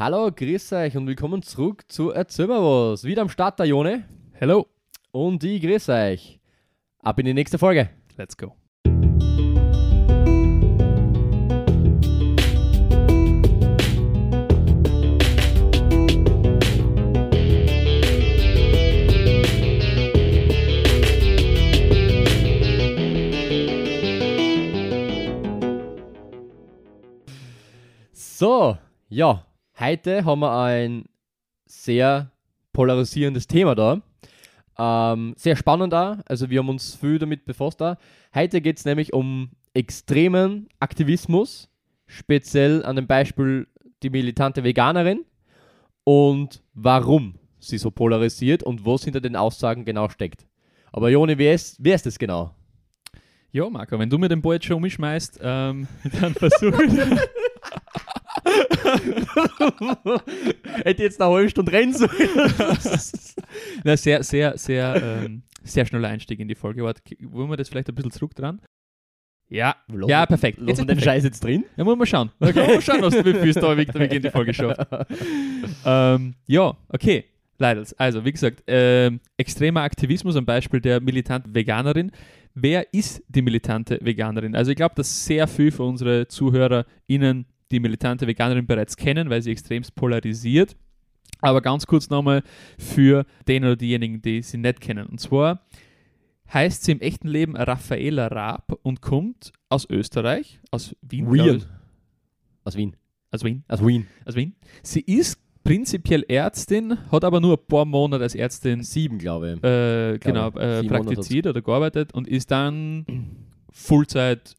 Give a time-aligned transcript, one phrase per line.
[0.00, 3.02] Hallo, grüß euch und willkommen zurück zu Erzähl mal was.
[3.02, 4.68] Wieder am Start der Jone Hello.
[5.10, 6.38] und ich grüß euch.
[7.00, 7.90] Ab in die nächste Folge.
[8.16, 8.54] Let's go.
[28.12, 28.78] So,
[29.08, 29.47] ja,
[29.78, 31.04] heute haben wir ein
[31.66, 32.30] sehr
[32.72, 34.00] polarisierendes Thema da.
[34.78, 36.22] Ähm, sehr spannend da.
[36.26, 37.98] Also wir haben uns viel damit befasst da.
[38.34, 41.68] Heute geht es nämlich um extremen Aktivismus,
[42.06, 43.66] speziell an dem Beispiel
[44.02, 45.24] die militante Veganerin
[46.04, 50.46] und warum sie so polarisiert und was hinter den Aussagen genau steckt.
[50.92, 52.54] Aber Joni, wer ist, wer ist das genau?
[53.50, 55.88] Ja, Marco, wenn du mir den Ball jetzt schon umschmeißt, ähm,
[56.20, 56.92] dann versuche ich.
[60.84, 62.10] Hätte jetzt eine halbe Stunde rennen sollen.
[63.84, 66.82] Na, sehr, sehr, sehr, ähm, sehr schneller Einstieg in die Folge.
[66.82, 68.60] Warte, wollen wir das vielleicht ein bisschen zurück dran?
[69.50, 70.58] Ja, ja, perfekt.
[70.60, 71.00] Lassen wir den.
[71.00, 71.64] Scheiß jetzt drin?
[71.76, 72.30] Ja, muss man schauen.
[72.38, 72.66] Okay.
[72.66, 74.86] Mal schauen, was du da wirklich damit in die Folge schafft.
[75.86, 77.24] ähm, ja, okay.
[77.58, 77.94] Leidels.
[77.94, 82.12] Also, wie gesagt, ähm, extremer Aktivismus am Beispiel der militanten Veganerin.
[82.54, 84.54] Wer ist die militante Veganerin?
[84.54, 89.42] Also, ich glaube, dass sehr viel für unsere ZuhörerInnen die militante Veganerin bereits kennen, weil
[89.42, 90.76] sie extremst polarisiert.
[91.40, 92.42] Aber ganz kurz nochmal
[92.78, 95.06] für den oder diejenigen, die sie nicht kennen.
[95.06, 95.62] Und zwar
[96.52, 101.30] heißt sie im echten Leben Raffaela Raab und kommt aus Österreich, aus Wien.
[101.32, 101.64] Wien.
[102.64, 102.96] Aus Wien.
[103.30, 103.64] Aus Wien.
[103.68, 104.06] Aus Wien.
[104.24, 104.54] Aus Wien.
[104.82, 109.64] Sie ist prinzipiell Ärztin, hat aber nur ein paar Monate als Ärztin Sieben, glaube ich.
[109.64, 113.04] äh, genau, Glaube, äh, sieben Monate praktiziert oder gearbeitet und ist dann
[113.70, 114.54] Fullzeit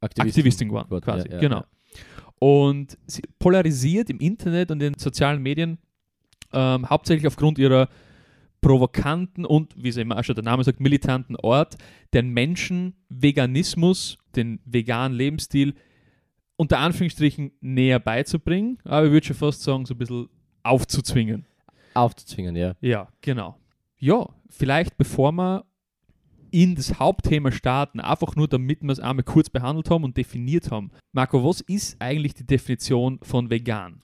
[0.00, 1.28] Aktivistin geworden, Gut, quasi.
[1.28, 1.56] ja, ja, genau.
[1.58, 1.66] ja.
[2.42, 5.78] Und sie polarisiert im Internet und in sozialen Medien
[6.52, 7.88] ähm, hauptsächlich aufgrund ihrer
[8.60, 11.76] provokanten und, wie sie immer auch schon der Name sagt, militanten Art,
[12.12, 15.74] den Menschen Veganismus, den veganen Lebensstil
[16.56, 20.28] unter Anführungsstrichen näher beizubringen, aber ich würde schon fast sagen, so ein bisschen
[20.64, 21.46] aufzuzwingen.
[21.94, 22.74] Aufzuzwingen, ja.
[22.80, 23.56] Ja, genau.
[23.98, 25.64] Ja, vielleicht bevor wir
[26.52, 30.70] in das Hauptthema starten, einfach nur damit wir es einmal kurz behandelt haben und definiert
[30.70, 30.92] haben.
[31.12, 34.02] Marco, was ist eigentlich die Definition von vegan?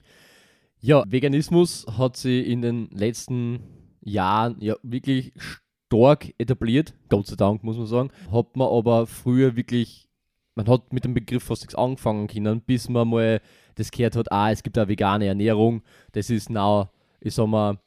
[0.81, 3.59] Ja, Veganismus hat sich in den letzten
[4.01, 6.93] Jahren ja wirklich stark etabliert.
[7.09, 8.09] Gott sei Dank, muss man sagen.
[8.31, 10.07] Hat man aber früher wirklich,
[10.55, 13.41] man hat mit dem Begriff fast nichts angefangen können, bis man mal
[13.75, 15.83] das gehört hat, ah, es gibt eine vegane Ernährung.
[16.11, 16.89] Das ist now,
[17.21, 17.79] ich sag mal,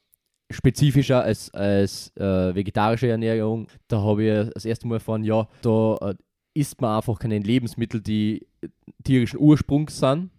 [0.52, 3.68] spezifischer als, als äh, vegetarische Ernährung.
[3.88, 6.14] Da habe ich das erste Mal erfahren, ja, da äh,
[6.54, 8.68] isst man einfach keine Lebensmittel, die äh,
[9.04, 10.30] tierischen Ursprungs sind.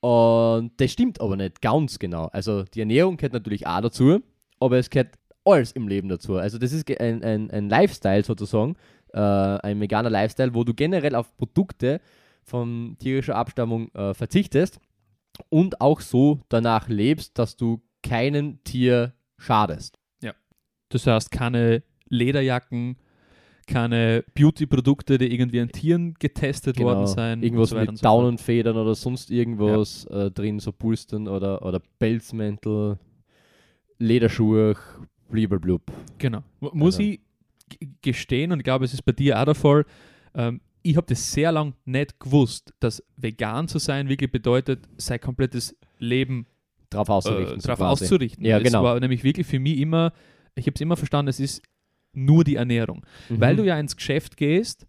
[0.00, 2.26] Und das stimmt aber nicht ganz genau.
[2.26, 4.20] Also die Ernährung gehört natürlich auch dazu,
[4.60, 6.36] aber es gehört alles im Leben dazu.
[6.36, 8.76] Also das ist ein, ein, ein Lifestyle sozusagen,
[9.12, 12.00] äh, ein veganer Lifestyle, wo du generell auf Produkte
[12.42, 14.78] von tierischer Abstammung äh, verzichtest
[15.48, 19.98] und auch so danach lebst, dass du keinem Tier schadest.
[20.90, 22.96] Das heißt, keine Lederjacken,
[23.66, 27.40] keine Beauty-Produkte, die irgendwie an Tieren getestet worden sein.
[27.40, 27.46] Genau.
[27.46, 28.02] Irgendwas so mit so.
[28.02, 32.98] Daunenfedern oder sonst irgendwas äh, drin, so Pulstern oder, oder Pelzmäntel,
[33.98, 34.76] Lederschuhe,
[35.30, 35.82] blibelblub.
[36.18, 36.42] Genau.
[36.60, 37.20] Mu- Muss Also- ich
[38.02, 39.86] gestehen, und ich glaube, es ist bei dir auch der Fall,
[40.34, 45.18] ähm, ich habe das sehr lang nicht gewusst, dass vegan zu sein wirklich bedeutet, sein
[45.20, 46.46] komplettes Leben
[46.90, 47.60] Drauf äh, auszurichten.
[47.60, 48.04] so darauf quasi.
[48.04, 48.44] auszurichten.
[48.44, 48.82] Ja, Es genau.
[48.82, 50.12] war nämlich wirklich für mich immer,
[50.54, 51.62] ich habe es immer verstanden, es ist
[52.12, 53.04] nur die Ernährung.
[53.28, 53.40] Mhm.
[53.40, 54.86] Weil du ja ins Geschäft gehst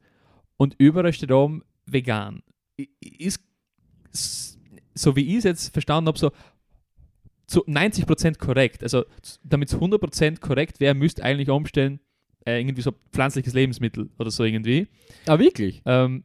[0.57, 2.43] und überall steht oben vegan.
[2.99, 3.39] Ist,
[4.93, 6.31] so wie ich es jetzt verstanden habe, so
[7.47, 8.83] zu 90% korrekt.
[8.83, 9.05] Also
[9.43, 11.99] damit es 100% korrekt wäre, müsste eigentlich umstellen,
[12.45, 14.87] äh, irgendwie so pflanzliches Lebensmittel oder so irgendwie.
[15.27, 15.81] Ah, wirklich?
[15.85, 16.23] Ähm,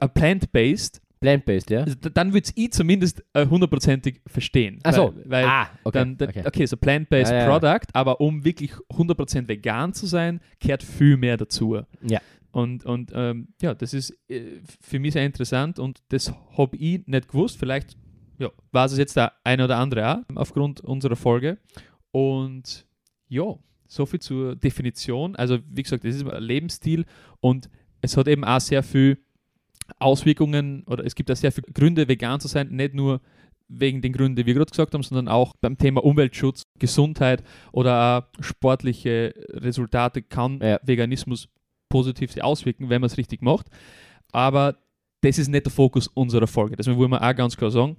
[0.00, 1.80] äh, Plant-based, Plant-based, ja?
[1.80, 4.78] also dann würde es ich zumindest äh, hundertprozentig verstehen.
[4.84, 5.14] Ach so.
[5.24, 5.98] Weil, weil ah, okay.
[5.98, 6.42] dann, dann, okay.
[6.46, 6.66] okay.
[6.66, 7.58] so plant-based Ja, ja, ja.
[7.58, 11.80] Product, aber um wirklich 100% vegan zu sein, gehört viel mehr dazu.
[12.02, 12.20] Ja.
[12.50, 17.06] Und, und ähm, ja, das ist äh, für mich sehr interessant und das habe ich
[17.06, 17.58] nicht gewusst.
[17.58, 17.96] Vielleicht
[18.38, 21.58] ja, war es jetzt der eine oder andere auch aufgrund unserer Folge.
[22.10, 22.86] Und
[23.28, 23.54] ja,
[23.86, 25.36] soviel zur Definition.
[25.36, 27.04] Also, wie gesagt, das ist ein Lebensstil
[27.40, 27.68] und
[28.00, 29.18] es hat eben auch sehr viel
[29.98, 33.20] Auswirkungen oder es gibt auch sehr viele Gründe, vegan zu sein, nicht nur
[33.68, 37.42] wegen den Gründen, die wir gerade gesagt haben, sondern auch beim Thema Umweltschutz, Gesundheit
[37.72, 40.80] oder auch sportliche Resultate kann Ja.
[40.82, 41.48] Veganismus
[41.88, 43.66] positiv sich auswirken, wenn man es richtig macht.
[44.32, 44.76] Aber
[45.20, 46.76] das ist nicht der Fokus unserer Folge.
[46.76, 47.96] Deswegen wollen wir auch ganz klar sagen,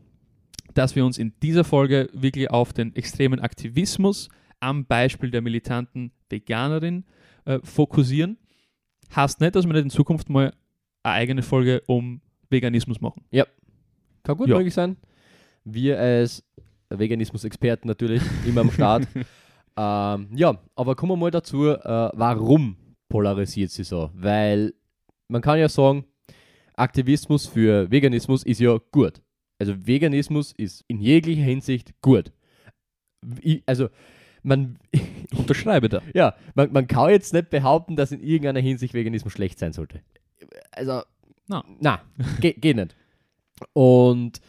[0.73, 6.11] dass wir uns in dieser Folge wirklich auf den extremen Aktivismus am Beispiel der militanten
[6.29, 7.05] Veganerin
[7.45, 8.37] äh, fokussieren.
[9.15, 10.53] Heißt nicht, dass wir nicht in Zukunft mal
[11.09, 13.23] eine eigene Folge um Veganismus machen.
[14.23, 14.57] Kann gut Ja.
[14.57, 14.97] möglich sein.
[15.63, 16.43] Wir als
[16.89, 19.07] Veganismus-Experten natürlich immer am Start.
[19.77, 21.79] ähm, ja, aber kommen wir mal dazu, äh,
[22.13, 22.75] warum
[23.07, 24.09] polarisiert sie so?
[24.13, 24.73] Weil
[25.29, 26.05] man kann ja sagen,
[26.75, 29.21] Aktivismus für Veganismus ist ja gut.
[29.59, 32.31] Also Veganismus ist in jeglicher Hinsicht gut.
[33.41, 33.89] Ich, also
[34.43, 34.77] man,
[35.37, 36.01] Unterschreibe da.
[36.13, 40.01] ja, man, man kann jetzt nicht behaupten, dass in irgendeiner Hinsicht Veganismus schlecht sein sollte.
[40.79, 41.03] Also,
[41.47, 41.63] Na.
[41.79, 42.01] na,
[42.39, 42.95] ge geht nicht.
[43.73, 44.39] Und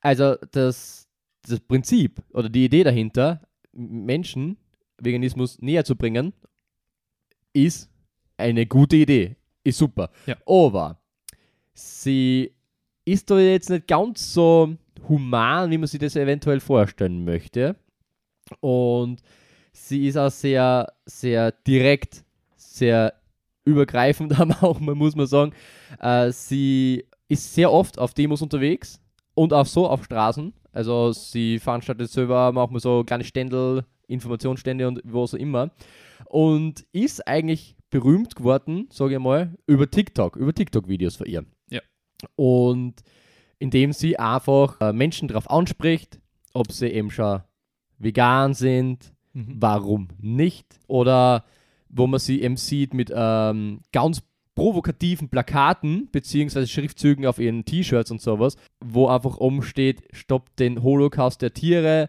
[0.00, 1.08] also das,
[1.48, 3.40] das Prinzip oder die Idee dahinter,
[3.72, 4.58] Menschen
[4.98, 6.34] Veganismus näher zu bringen,
[7.52, 7.90] ist
[8.36, 9.36] eine gute Idee.
[9.64, 10.10] Ist super.
[10.26, 10.36] Ja.
[10.46, 11.00] Aber
[11.72, 12.52] sie
[13.04, 14.76] ist doch jetzt nicht ganz so
[15.08, 17.76] human, wie man sich das eventuell vorstellen möchte.
[18.60, 19.22] Und
[19.72, 22.24] sie ist auch sehr, sehr direkt,
[22.56, 23.19] sehr
[23.64, 25.52] übergreifend, aber auch, man muss man sagen,
[26.00, 29.00] äh, sie ist sehr oft auf Demos unterwegs
[29.34, 30.52] und auch so auf Straßen.
[30.72, 35.70] Also sie veranstaltet selber manchmal so kleine Ständel, Informationsstände und was auch immer.
[36.26, 41.44] Und ist eigentlich berühmt geworden, sage ich mal, über TikTok, über TikTok-Videos von ihr.
[41.70, 41.80] Ja.
[42.36, 42.94] Und
[43.58, 46.20] indem sie einfach äh, Menschen darauf anspricht,
[46.54, 47.42] ob sie eben schon
[47.98, 49.56] vegan sind, Mhm.
[49.60, 50.80] warum nicht?
[50.88, 51.44] Oder
[51.92, 54.22] wo man sie eben sieht mit ähm, ganz
[54.54, 60.82] provokativen Plakaten beziehungsweise Schriftzügen auf ihren T-Shirts und sowas, wo einfach oben steht, stoppt den
[60.82, 62.08] Holocaust der Tiere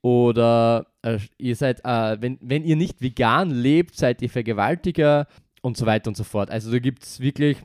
[0.00, 5.26] oder äh, ihr seid, äh, wenn, wenn ihr nicht vegan lebt, seid ihr Vergewaltiger
[5.60, 6.50] und so weiter und so fort.
[6.50, 7.58] Also da gibt es wirklich,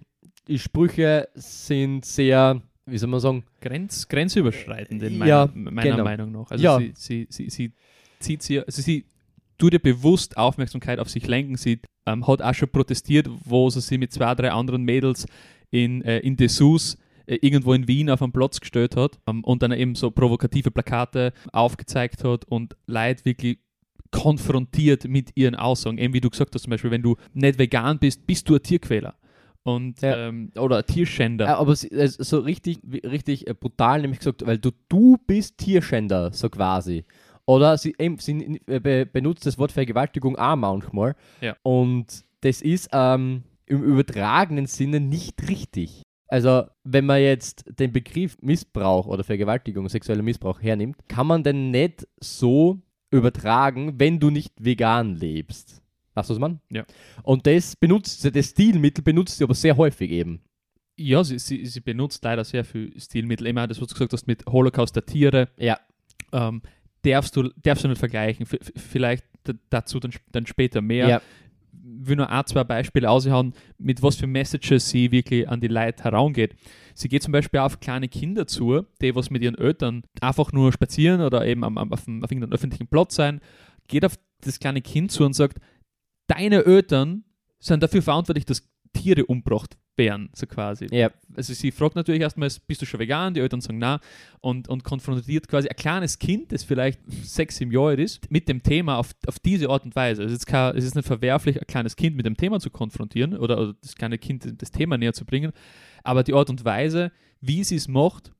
[0.47, 6.03] die Sprüche sind sehr, wie soll man sagen, Grenz, grenzüberschreitend in meiner, Ja, meiner genau.
[6.03, 6.51] Meinung nach.
[6.51, 6.77] Also Ja.
[6.77, 7.71] sie, sie, sie, sie
[8.19, 9.05] zieht sie, also sie
[9.57, 11.55] tut ihr bewusst Aufmerksamkeit auf sich lenken.
[11.57, 15.25] Sie ähm, hat auch schon protestiert, wo sie sich mit zwei, drei anderen Mädels
[15.71, 19.61] in, äh, in Dessous äh, irgendwo in Wien auf einen Platz gestellt hat ähm, und
[19.61, 23.59] dann eben so provokative Plakate aufgezeigt hat und Leute wirklich
[24.11, 25.97] konfrontiert mit ihren Aussagen.
[25.97, 28.63] Eben wie du gesagt hast, zum Beispiel, wenn du nicht vegan bist, bist du ein
[28.63, 29.15] Tierquäler.
[29.63, 30.29] Und, Ja.
[30.29, 31.45] ähm, oder ein Tierschänder.
[31.45, 36.49] Ja, aber also so richtig, richtig brutal nämlich gesagt, weil du, du bist Tierschänder, so
[36.49, 37.03] quasi.
[37.47, 41.15] Oder sie, eben, sie äh, be, benutzt das Wort Vergewaltigung auch manchmal.
[41.41, 41.55] Ja.
[41.63, 46.03] Und das ist ähm, im übertragenen Sinne nicht richtig.
[46.27, 51.71] Also, wenn man jetzt den Begriff Missbrauch oder Vergewaltigung, sexueller Missbrauch hernimmt, kann man den
[51.71, 55.81] nicht so übertragen, wenn du nicht vegan lebst.
[56.15, 56.59] Weißt du, was man?
[56.69, 56.83] Ja.
[57.23, 60.41] Und das benutzt sie, das Stilmittel benutzt sie aber sehr häufig eben.
[60.97, 63.47] Ja, sie, sie, sie benutzt leider sehr viel Stilmittel.
[63.47, 65.79] Immer das, was du gesagt hast mit Holocaust der Tiere, Ja.
[66.33, 66.61] ähm,
[67.11, 68.45] darfst, du, darfst du nicht vergleichen.
[68.45, 69.25] V vielleicht
[69.69, 71.07] dazu dann, dann später mehr.
[71.09, 71.21] ja.
[71.99, 76.03] will nur ein, zwei Beispiele aushauen, mit was für Messages sie wirklich an die Leute
[76.03, 76.55] herangeht.
[76.93, 80.71] Sie geht zum Beispiel auf kleine Kinder zu, die was mit ihren Eltern einfach nur
[80.73, 83.39] spazieren oder eben am, am, auf, einem- auf irgendeinem öffentlichen Platz sein,
[83.87, 85.59] geht auf das kleine Kind zu und sagt,
[86.27, 87.23] deine Eltern
[87.59, 90.87] sind dafür verantwortlich, dass Tiere umgebracht werden, so quasi.
[90.91, 91.09] Ja.
[91.35, 93.33] Also sie fragt natürlich erstmal, bist du schon vegan?
[93.33, 93.99] Die Eltern sagen na
[94.41, 98.61] und, und konfrontiert quasi ein kleines Kind, das vielleicht sechs, Jahre alt ist, mit dem
[98.63, 100.23] Thema auf, auf diese Art und Weise.
[100.23, 103.35] Es ist, kein, es ist nicht verwerflich, ein kleines Kind mit dem Thema zu konfrontieren
[103.37, 105.51] oder, oder das kleine Kind das Thema näher zu bringen,
[106.03, 107.11] aber die Art und Weise,
[107.41, 108.31] wie sie es macht,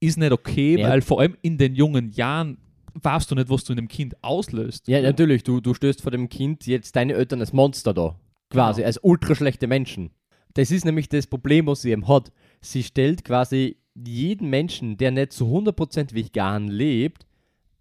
[0.00, 0.88] ist nicht okay, Ja.
[0.90, 2.58] weil vor allem in den jungen Jahren
[2.94, 4.88] weißt du nicht, was du in dem Kind auslöst.
[4.88, 8.18] Ja, natürlich, du, du stößt vor dem Kind jetzt deine Eltern als Monster da.
[8.50, 8.86] Quasi, Genau.
[8.86, 10.10] als ultra schlechte Menschen.
[10.56, 12.32] Das ist nämlich das Problem, was sie eben hat.
[12.62, 17.26] Sie stellt quasi jeden Menschen, der nicht zu 100% vegan lebt,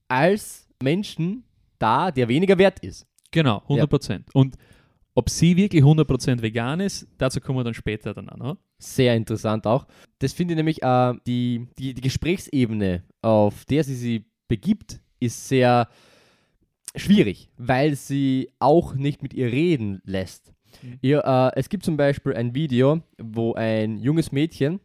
[0.10, 1.46] als Menschen
[1.80, 3.08] dar, der weniger wert ist.
[3.32, 4.30] Genau, 100 Prozent.
[4.34, 4.58] Und
[5.14, 8.42] ob sie wirklich 100% vegan ist, dazu kommen wir dann später dann an.
[8.42, 8.58] Oder?
[8.78, 9.88] Sehr interessant auch.
[10.20, 15.48] Das finde ich nämlich, äh, die, die, die Gesprächsebene, auf der sie sie begibt, ist
[15.48, 15.88] sehr
[16.94, 20.55] schwierig, weil sie auch nicht mit ihr reden lässt.
[20.82, 21.00] Mhm.
[21.02, 24.80] Ihr, äh, es gibt zum Beispiel ein Video, wo ein junges Mädchen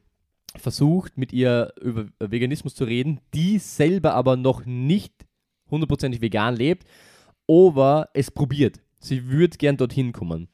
[0.56, 5.12] versucht, mit ihr über Veganismus zu reden, die selber aber noch nicht
[5.70, 6.86] hundertprozentig vegan lebt,
[7.48, 8.80] aber es probiert.
[8.98, 10.48] Sie würde gern dorthin kommen.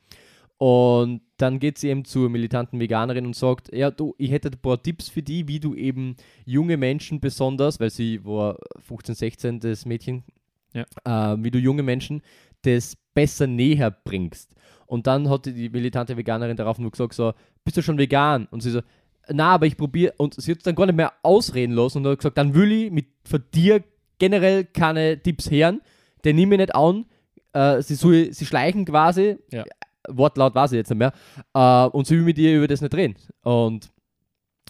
[0.58, 4.58] Und dann geht sie eben zur militanten Veganerin und sagt, ja, du, ich hätte ein
[4.60, 6.16] paar Tipps für die, wie du eben
[6.46, 10.24] junge Menschen besonders, weil sie war 15, 16, das Mädchen,
[10.72, 10.84] Ja.
[11.04, 12.22] äh, wie du junge Menschen
[12.62, 14.54] das besser näher bringst.
[14.86, 17.32] Und dann hat die militante Veganerin darauf nur gesagt, so,
[17.64, 18.46] bist du schon vegan?
[18.50, 18.80] Und sie so,
[19.28, 22.06] na, aber ich probiere, und sie hat es dann gar nicht mehr ausreden lassen und
[22.06, 23.82] hat gesagt, dann will ich mit, von dir
[24.18, 25.80] generell keine Tipps hören,
[26.24, 27.06] den nehme ich nicht an,
[27.52, 29.64] äh, sie, soll, sie schleichen quasi, Ja.
[30.08, 31.12] Wortlaut weiß ich jetzt nicht mehr,
[31.54, 33.16] äh, und sie will mit ihr über das nicht reden.
[33.42, 33.90] Und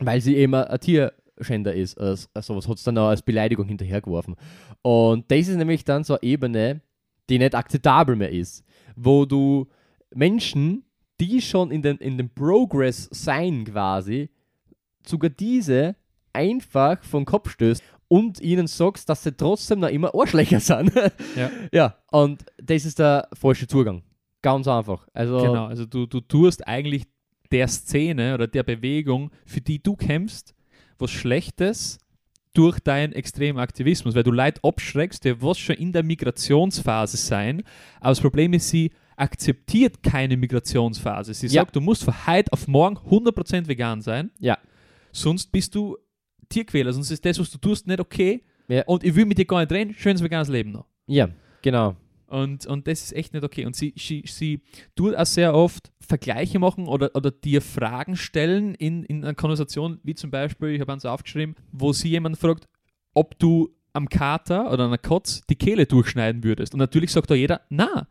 [0.00, 4.36] weil sie eben ein Tierschänder ist, also sowas hat es dann auch als Beleidigung hinterhergeworfen.
[4.82, 6.80] Und das ist nämlich dann so eine Ebene,
[7.28, 9.66] die nicht akzeptabel mehr ist, wo du
[10.14, 10.84] Menschen,
[11.20, 14.30] die schon in den, in den Progress sein quasi,
[15.04, 15.96] sogar diese
[16.32, 20.92] einfach vom Kopf stößt und ihnen sagst, dass sie trotzdem noch immer Arschlöcher sind.
[21.34, 21.50] Ja.
[21.72, 24.02] ja, und das ist der falsche Zugang.
[24.42, 25.08] Ganz einfach.
[25.12, 27.04] Also, Genau, also du, du tust eigentlich
[27.50, 30.54] der Szene oder der Bewegung, für die du kämpfst,
[30.98, 31.98] was Schlechtes
[32.52, 37.62] durch deinen extremen Aktivismus, weil du Leute abschreckst, die was schon in der Migrationsphase sein,
[38.00, 41.34] aber das Problem ist, sie akzeptiert keine Migrationsphase.
[41.34, 41.62] Sie Ja.
[41.62, 44.58] sagt, du musst von heute auf morgen 100% vegan sein, Ja.
[45.12, 45.96] sonst bist du
[46.48, 48.84] Tierquäler, sonst ist das, was du tust, nicht okay Ja.
[48.86, 50.86] und ich will mit dir gar nicht reden, schönes veganes Leben noch.
[51.06, 51.28] Ja,
[51.62, 51.96] genau.
[52.28, 53.64] Und, und das ist echt nicht okay.
[53.66, 54.60] Und sie, sie, sie
[54.96, 60.00] tut auch sehr oft Vergleiche machen oder, oder dir Fragen stellen in, in einer Konversation,
[60.02, 62.66] wie zum Beispiel, ich habe eins aufgeschrieben, wo sie jemand fragt,
[63.14, 66.74] ob du am Kater oder an einer Kotz die Kehle durchschneiden würdest.
[66.74, 68.08] Und natürlich sagt da jeder, na.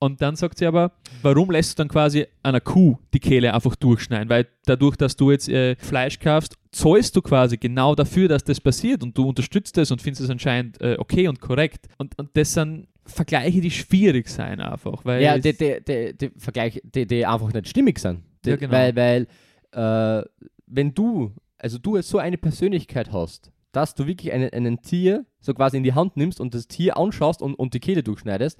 [0.00, 3.74] Und dann sagt sie aber, warum lässt du dann quasi einer Kuh die Kehle einfach
[3.74, 4.28] durchschneiden?
[4.28, 8.60] Weil dadurch, dass du jetzt äh, Fleisch kaufst, zahlst du quasi genau dafür, dass das
[8.60, 11.88] passiert und du unterstützt es und findest es anscheinend äh, okay und korrekt.
[11.98, 15.04] Und, und das sind Vergleiche, die schwierig sein einfach.
[15.04, 18.22] Weil Ja, die, die, die, die Vergleich, die, die einfach nicht stimmig sind.
[18.44, 18.72] Die, Ja, genau.
[18.72, 19.26] Weil, weil
[19.72, 20.24] äh,
[20.66, 25.54] wenn du, also du so eine Persönlichkeit hast, dass du wirklich einen, einen Tier so
[25.54, 28.58] quasi in die Hand nimmst und das Tier anschaust und, und die Kehle durchschneidest,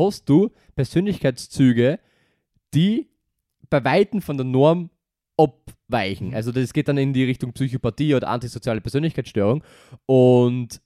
[0.00, 1.98] hast du Persönlichkeitszüge,
[2.74, 3.08] die
[3.68, 4.90] bei Weitem von der Norm
[5.36, 6.34] abweichen.
[6.34, 9.62] Also das geht dann in die Richtung Psychopathie oder antisoziale Persönlichkeitsstörung.
[10.06, 10.80] Und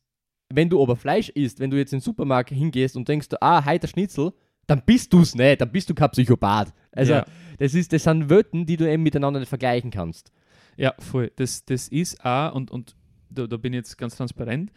[0.52, 3.64] wenn du aber Fleisch isst, wenn du jetzt in den Supermarkt hingehst und denkst, ah,
[3.64, 4.32] heiter Schnitzel,
[4.66, 6.72] dann bist du es nicht, dann bist du kein Psychopath.
[6.92, 7.26] Also Ja.
[7.58, 10.30] das, ist, das sind Welten, die du eben miteinander nicht vergleichen kannst.
[10.76, 11.32] Ja, voll.
[11.36, 12.96] Das, das ist auch, und, und
[13.30, 14.72] da, da bin ich jetzt ganz transparent,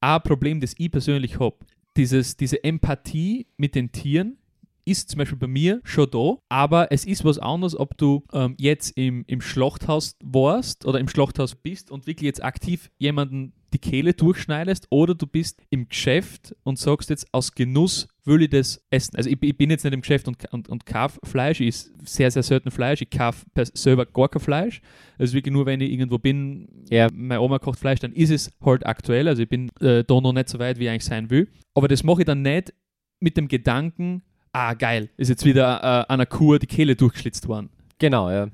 [0.00, 1.56] ein Problem, das ich persönlich habe.
[1.96, 4.38] Dieses, diese Empathie mit den Tieren
[4.84, 8.54] ist zum Beispiel bei mir schon da, aber es ist was anderes, ob du ähm,
[8.58, 13.78] jetzt im, im Schlachthaus warst oder im Schlachthaus bist und wirklich jetzt aktiv jemanden die
[13.78, 18.82] Kehle durchschneidest oder du bist im Geschäft und sagst jetzt aus Genuss will ich das
[18.90, 19.16] essen.
[19.16, 21.90] Also ich, ich bin jetzt nicht im Geschäft und, und, und kaufe Fleisch, ich esse
[22.04, 24.80] sehr, sehr selten Fleisch, ich kaufe selber gar kein Fleisch.
[25.18, 27.08] Also wirklich nur, wenn ich irgendwo bin, Ja.
[27.12, 30.32] meine Oma kocht Fleisch, dann ist es halt aktuell, also ich bin äh, da noch
[30.32, 31.50] nicht so weit, wie ich eigentlich sein will.
[31.74, 32.72] Aber das mache ich dann nicht
[33.20, 34.22] mit dem Gedanken,
[34.54, 37.68] ah geil, ist jetzt wieder äh, an einer Kur die Kehle durchgeschlitzt worden.
[37.98, 38.48] Genau, ja.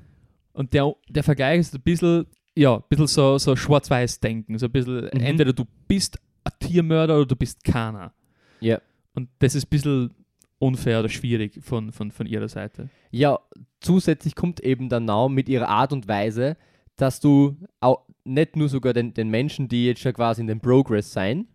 [0.53, 4.57] Und der, der Vergleich ist ein bisschen, ja, ein bisschen so, so schwarz-weiß-denken.
[4.57, 5.19] So ein bisschen, Mhm.
[5.21, 8.13] entweder du bist ein Tiermörder oder du bist keiner.
[8.59, 8.79] Ja.
[9.13, 10.13] Und das ist ein bisschen
[10.59, 12.89] unfair oder schwierig von, von, von ihrer Seite.
[13.11, 13.39] Ja,
[13.79, 16.57] zusätzlich kommt eben dann auch mit ihrer Art und Weise,
[16.97, 20.59] dass du auch nicht nur sogar den, den Menschen, die jetzt schon quasi in den
[20.59, 21.47] Progress sein,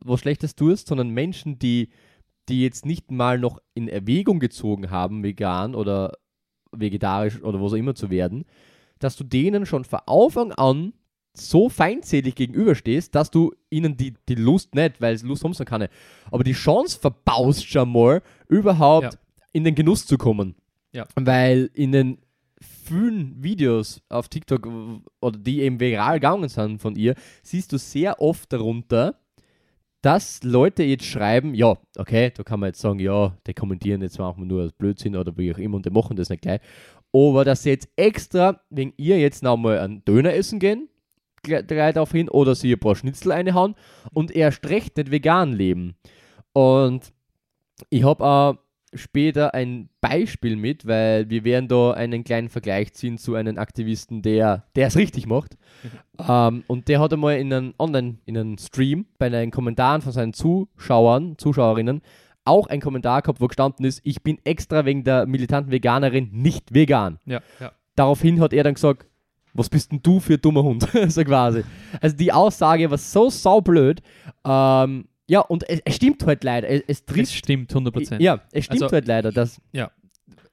[0.00, 1.90] was Schlechtes tust, sondern Menschen, die,
[2.48, 6.12] die jetzt nicht mal noch in Erwägung gezogen haben, vegan oder
[6.72, 8.44] vegetarisch oder was auch immer zu werden,
[8.98, 10.92] dass du denen schon von Anfang an
[11.34, 15.88] so feindselig gegenüberstehst, dass du ihnen die, die Lust nicht, weil Lust haben sie keine,
[16.32, 19.20] aber die Chance verbaust schon mal, überhaupt Ja.
[19.52, 20.56] in den Genuss zu kommen.
[20.92, 21.06] Ja.
[21.14, 22.18] Weil in den
[22.60, 27.78] vielen Videos auf TikTok w- oder die eben viral gegangen sind von ihr, siehst du
[27.78, 29.20] sehr oft darunter,
[30.02, 34.18] dass Leute jetzt schreiben, ja, okay, da kann man jetzt sagen, ja, die kommentieren jetzt
[34.18, 36.60] manchmal nur als Blödsinn oder wie auch immer und die machen das nicht gleich.
[37.12, 40.88] Aber dass sie jetzt extra wegen ihr jetzt noch mal einen Döner essen gehen,
[41.42, 43.74] gleich darauf hin, oder sie ein paar Schnitzel reinhauen
[44.12, 45.96] und erst recht nicht vegan leben.
[46.52, 47.12] Und
[47.90, 48.58] ich habe auch
[48.94, 54.22] später ein Beispiel mit, weil wir werden da einen kleinen Vergleich ziehen zu einem Aktivisten,
[54.22, 55.56] der es richtig macht.
[56.28, 60.12] ähm, und der hat einmal in einem Online, in einem Stream, bei den Kommentaren von
[60.12, 62.02] seinen Zuschauern, Zuschauerinnen,
[62.44, 66.72] auch ein Kommentar gehabt, wo gestanden ist, ich bin extra wegen der militanten Veganerin nicht
[66.72, 67.18] vegan.
[67.26, 67.72] Ja, ja.
[67.94, 69.06] Daraufhin hat er dann gesagt,
[69.54, 70.88] was bist denn du für ein dummer Hund?
[71.08, 71.64] so quasi.
[72.00, 74.02] Also die Aussage war so saublöd.
[74.44, 76.68] Ähm, ja, und es, es stimmt halt leider.
[76.68, 77.32] Es, es trifft.
[77.32, 78.20] stimmt 100%.
[78.20, 79.30] Ja, es stimmt Also, halt leider.
[79.30, 79.60] Dass,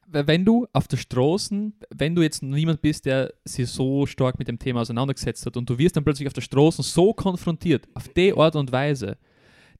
[0.08, 4.38] Weil wenn du auf der Straße, wenn du jetzt niemand bist, der sich so stark
[4.40, 7.88] mit dem Thema auseinandergesetzt hat und du wirst dann plötzlich auf der Straße so konfrontiert,
[7.94, 9.18] auf die Art und Weise,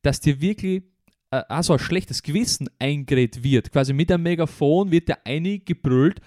[0.02, 0.84] dass dir wirklich
[1.32, 3.72] äh, auch so ein schlechtes Gewissen eingeredet wird.
[3.72, 6.20] Quasi mit einem Megafon wird dir eingebrüllt,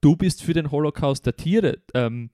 [0.00, 2.30] du bist für den Holocaust der Tiere ähm,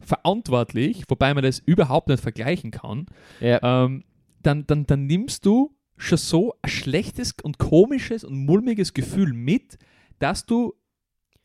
[0.00, 3.06] verantwortlich, wobei man das überhaupt nicht vergleichen kann,
[3.40, 3.84] Ja.
[3.84, 4.04] ähm,
[4.42, 9.78] dann, dann, dann nimmst du schon so ein schlechtes und komisches und mulmiges Gefühl mit,
[10.18, 10.74] dass du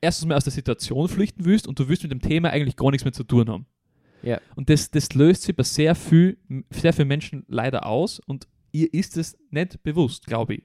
[0.01, 2.91] erstens mal aus der Situation flüchten willst und du willst mit dem Thema eigentlich gar
[2.91, 3.65] nichts mehr zu tun haben.
[4.21, 4.39] Ja.
[4.55, 6.37] Und das, das löst sich bei sehr viel,
[6.69, 10.63] sehr vielen Menschen leider aus und ihr ist es nicht bewusst, glaube ich.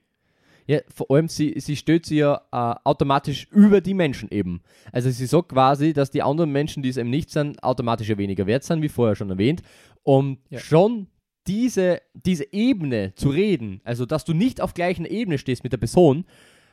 [0.67, 4.61] Ja, vor allem, sie, sie stellt sie ja äh, automatisch über die Menschen eben.
[4.93, 8.19] Also sie sagt quasi, dass die anderen Menschen, die es eben nicht sind, automatisch ja
[8.19, 9.63] weniger wert sind, wie vorher schon erwähnt.
[10.03, 10.59] Um Ja.
[10.59, 11.07] schon
[11.49, 15.79] diese, diese Ebene zu reden, also dass du nicht auf gleicher Ebene stehst mit der
[15.79, 16.25] Person,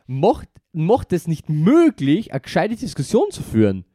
[0.08, 3.86] macht, macht es nicht möglich, eine gescheite Diskussion zu führen.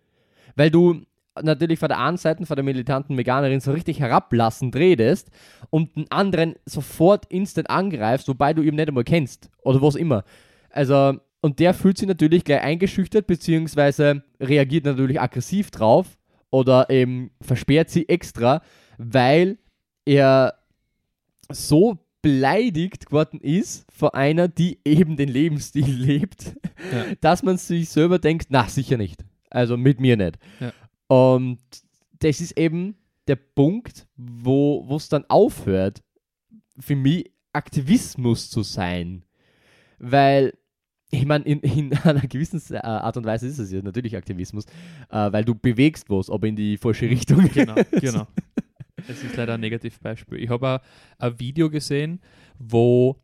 [0.57, 1.03] Weil du
[1.43, 5.31] natürlich von der einen Seite, von der militanten Veganerin so richtig herablassend redest
[5.71, 10.25] und den anderen sofort instant angreifst, wobei du ihn nicht einmal kennst oder was immer.
[10.71, 16.19] Also, und der fühlt sich natürlich gleich eingeschüchtert, beziehungsweise reagiert natürlich aggressiv drauf
[16.51, 18.63] oder eben versperrt sie extra,
[18.99, 19.59] weil
[20.05, 20.60] er
[21.53, 26.55] so beleidigt geworden ist von einer, die eben den Lebensstil lebt,
[26.93, 27.07] Ja.
[27.21, 29.25] dass man sich selber denkt, na sicher nicht.
[29.49, 30.39] Also mit mir nicht.
[30.61, 30.73] Ja.
[31.09, 31.59] Und
[32.21, 36.03] das ist eben der Punkt, wo es dann aufhört,
[36.79, 39.25] für mich Aktivismus zu sein.
[39.99, 40.53] Weil,
[41.11, 44.67] ich meine, in, in einer gewissen äh, Art und Weise ist es ja natürlich Aktivismus,
[45.11, 47.49] äh, weil du bewegst was, aber in die falsche Richtung.
[47.53, 48.27] Genau, genau.
[49.07, 50.39] Das ist leider ein Negativbeispiel.
[50.39, 50.81] Ich habe auch
[51.19, 52.21] ein Video gesehen,
[52.59, 53.17] wo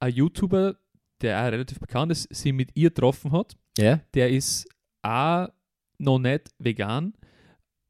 [0.00, 0.76] ein YouTuber,
[1.20, 3.56] der auch relativ bekannt ist, sie mit ihr getroffen hat.
[3.76, 4.00] Ja?
[4.14, 4.68] Der ist
[5.02, 5.48] auch
[5.98, 7.14] noch nicht vegan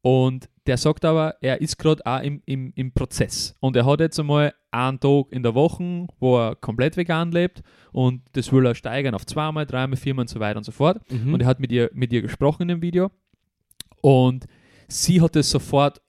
[0.02, 3.54] und der sagt aber, er ist gerade auch im, im, im Prozess.
[3.60, 7.62] Und er hat jetzt einmal einen Tag in der Woche, wo er komplett vegan lebt
[7.92, 11.00] und das will er steigern auf zweimal, dreimal, viermal und so weiter und so fort.
[11.10, 11.32] Mhm.
[11.34, 13.10] Und er hat mit ihr, mit ihr gesprochen in dem Video.
[14.02, 14.46] Und
[14.88, 16.02] sie hat es sofort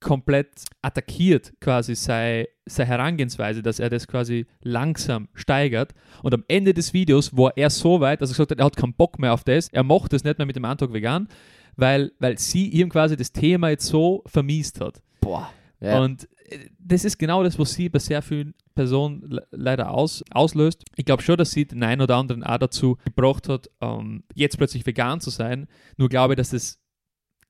[0.00, 5.92] komplett attackiert, quasi seine, seine Herangehensweise, dass er das quasi langsam steigert.
[6.22, 8.76] Und am Ende des Videos war er so weit, dass er gesagt hat, er hat
[8.76, 11.28] keinen Bock mehr auf das, er macht das nicht mehr mit dem Antrag vegan,
[11.76, 15.02] weil, weil sie ihm quasi das Thema jetzt so vermiest hat.
[15.20, 15.52] Boah.
[15.80, 16.00] Ja.
[16.00, 20.24] Und äh, das ist genau das, was sie bei sehr vielen Personen le- leider aus,
[20.30, 20.84] auslöst.
[20.96, 24.58] Ich glaube schon, dass sie den einen oder anderen auch dazu gebracht hat, ähm, jetzt
[24.58, 25.68] plötzlich vegan zu sein.
[25.96, 26.78] Nur glaube ich, dass das,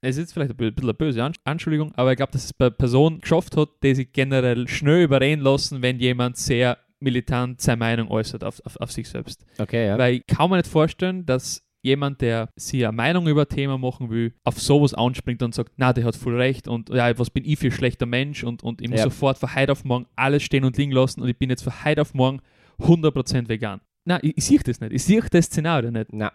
[0.03, 2.53] es ist vielleicht ein bi- bisschen eine böse Ansch- Anschuldigung, aber ich glaube, dass es
[2.53, 7.79] bei Personen geschafft hat, die sich generell schnell überreden lassen, wenn jemand sehr militant seine
[7.79, 9.45] Meinung äußert auf, auf, auf sich selbst.
[9.59, 9.99] okay, ja.
[9.99, 13.79] Weil ich kann mir nicht vorstellen, dass jemand, der sich eine Meinung über ein Thema
[13.79, 17.31] machen will, auf sowas anspringt und sagt, na, der hat voll recht und ja, was
[17.31, 19.05] bin ich für ein schlechter Mensch und, und ich muss Ja.
[19.05, 21.73] sofort von heute auf morgen alles stehen und liegen lassen und ich bin jetzt von
[21.85, 22.41] heute auf morgen
[22.81, 23.81] 100% vegan.
[24.05, 24.93] Na, ich, ich sehe das nicht.
[24.93, 26.13] Ich sehe das Szenario nicht.
[26.13, 26.33] Na,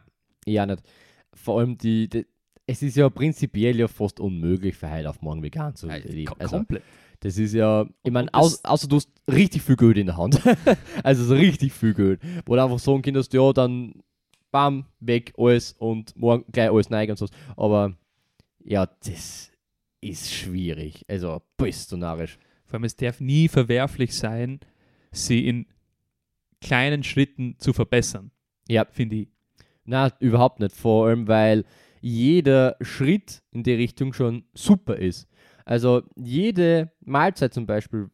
[0.48, 0.82] ja nicht.
[1.34, 2.26] Vor allem die, die,
[2.68, 6.34] es ist ja prinzipiell ja fast unmöglich für heute auf morgen vegan zu leben.
[6.40, 6.84] Also, komplett.
[7.20, 10.42] das ist ja, ich meine, aus, außer du hast richtig viel Geld in der Hand.
[11.04, 12.22] also so richtig viel Geld.
[12.46, 13.94] Wo du einfach sagen kannst, ja, dann
[14.52, 17.28] bam, weg, alles und morgen gleich alles neu und so.
[17.56, 17.96] Aber
[18.64, 19.52] ja, das
[20.02, 21.06] ist schwierig.
[21.08, 22.40] Also, bist du narrisch.
[22.66, 24.60] Vor allem, es darf nie verwerflich sein,
[25.12, 25.68] sie in
[26.62, 28.32] kleinen Schritten zu verbessern.
[28.68, 28.86] Ja.
[28.90, 29.28] Finde ich.
[29.84, 30.76] Na, überhaupt nicht.
[30.76, 31.64] Vor allem, weil
[32.06, 35.28] jeder Schritt in die Richtung schon super ist.
[35.66, 38.12] Also jede Mahlzeit zum Beispiel,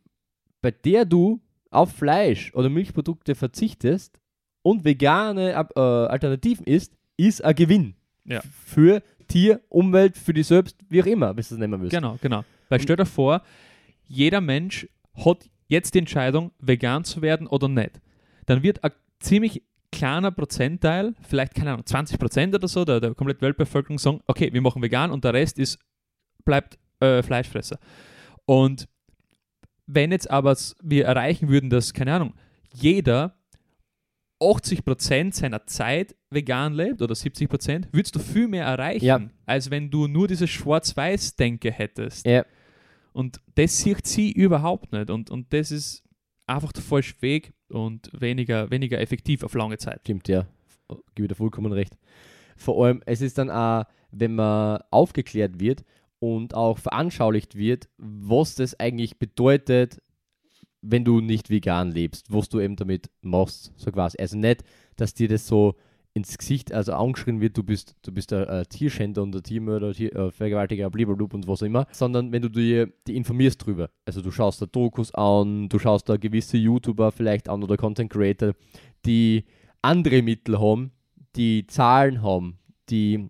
[0.62, 4.18] bei der du auf Fleisch oder Milchprodukte verzichtest
[4.62, 7.96] und vegane äh, Alternativen isst, ist ein Gewinn.
[8.24, 8.42] Ja.
[8.66, 11.92] Für Tier, Umwelt, für dich selbst, wie auch immer, wie du es nennen willst.
[11.92, 12.46] Genau, genau.
[12.70, 13.42] Weil stell dir vor,
[14.08, 18.00] jeder Mensch hat jetzt die Entscheidung, vegan zu werden oder nicht.
[18.46, 19.64] Dann wird ein ziemlich
[20.02, 24.52] kleiner Prozentteil, vielleicht keine Ahnung, 20 Prozent oder so, der, der kompletten Weltbevölkerung sagen, okay,
[24.52, 25.78] wir machen vegan und der Rest ist,
[26.44, 27.78] bleibt äh, Fleischfresser.
[28.46, 28.88] Und
[29.86, 32.34] wenn jetzt aber wir erreichen würden, dass, keine Ahnung,
[32.74, 33.36] jeder
[34.42, 39.20] 80 Prozent seiner Zeit vegan lebt oder 70 Prozent, würdest du viel mehr erreichen, Ja.
[39.46, 42.26] als wenn du nur dieses Schwarz-Weiß-Denke hättest.
[42.26, 42.44] Ja.
[43.14, 45.12] Und das sieht sie überhaupt nicht.
[45.12, 46.04] Und, und das ist
[46.56, 50.02] einfach der falsche Weg und weniger, weniger effektiv auf lange Zeit.
[50.02, 50.46] Stimmt, ja.
[51.16, 51.98] Gebe dir vollkommen recht.
[52.58, 55.84] Vor allem, es ist dann auch, wenn man aufgeklärt wird
[56.20, 60.02] und auch veranschaulicht wird, was das eigentlich bedeutet,
[60.82, 64.18] wenn du nicht vegan lebst, was du eben damit machst, so quasi.
[64.20, 64.64] Also nicht,
[64.96, 65.76] dass dir das so
[66.14, 69.94] ins Gesicht also angeschrien wird, du bist, du bist ein, ein Tierschänder und ein Tiermörder,
[69.94, 73.90] Tier, äh, Vergewaltiger, blablabla und was auch immer, sondern wenn du dir die informierst drüber.
[74.06, 78.12] Also du schaust da Dokus an, du schaust da gewisse YouTuber vielleicht an oder Content
[78.12, 78.54] Creator,
[79.06, 79.46] die
[79.82, 80.92] andere Mittel haben,
[81.36, 83.30] die Zahlen haben, die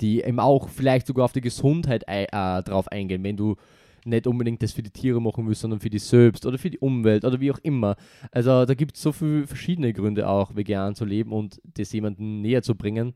[0.00, 3.56] die eben auch vielleicht sogar auf die Gesundheit ei äh, drauf eingehen, wenn du
[4.04, 6.78] nicht unbedingt das für die Tiere machen willst, sondern für dich selbst oder für die
[6.78, 7.96] Umwelt oder wie auch immer.
[8.30, 12.40] Also da gibt es so viele verschiedene Gründe auch, vegan zu leben und das jemandem
[12.40, 13.14] näher zu bringen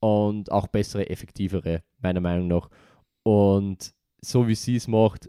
[0.00, 2.68] und auch bessere, effektivere, meiner Meinung nach.
[3.22, 5.28] Und so wie sie es macht,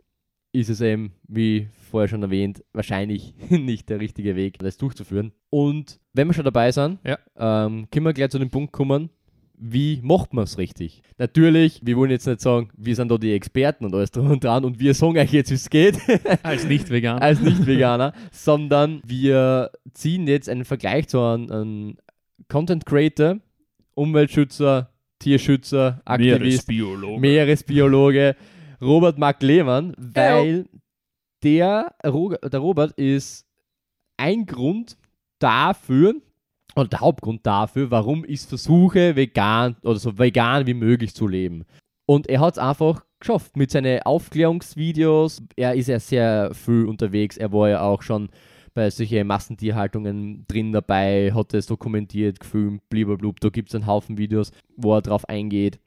[0.54, 5.32] ist es eben, wie vorher schon erwähnt, wahrscheinlich nicht der richtige Weg, das durchzuführen.
[5.50, 7.18] Und wenn wir schon dabei sind, Ja.
[7.38, 9.10] ähm, können wir gleich zu dem Punkt kommen,
[9.58, 11.02] wie macht man es richtig?
[11.18, 14.44] Natürlich, wir wollen jetzt nicht sagen, wir sind da die Experten und alles drum und
[14.44, 15.98] dran und wir sagen euch jetzt, wie es geht,
[16.44, 17.22] Als Nicht-Veganer.
[17.22, 21.98] als Nicht-Veganer, sondern wir ziehen jetzt einen Vergleich zu einem, einem
[22.48, 23.38] Content Creator,
[23.96, 27.20] Umweltschützer, Tierschützer, Aktivist, Meeresbiologe.
[27.20, 28.36] Meeresbiologe
[28.80, 30.66] Robert Mark Lehmann, weil
[31.44, 33.46] der, der Robert ist
[34.18, 34.98] ein Grund
[35.40, 36.16] dafür,
[36.78, 41.66] oder der Hauptgrund dafür, warum ich versuche, vegan oder so vegan wie möglich zu leben.
[42.06, 45.42] Und er hat es einfach geschafft mit seinen Aufklärungsvideos.
[45.56, 47.38] Er ist ja sehr viel unterwegs.
[47.38, 48.30] Er war ja auch schon
[48.74, 53.32] bei solchen Massentierhaltungen drin dabei, hat es dokumentiert, gefilmt, blablabla.
[53.40, 55.80] Da gibt es einen Haufen Videos, wo er drauf eingeht.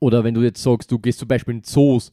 [0.00, 2.12] Oder wenn du jetzt sagst, du gehst zum Beispiel in Zoos.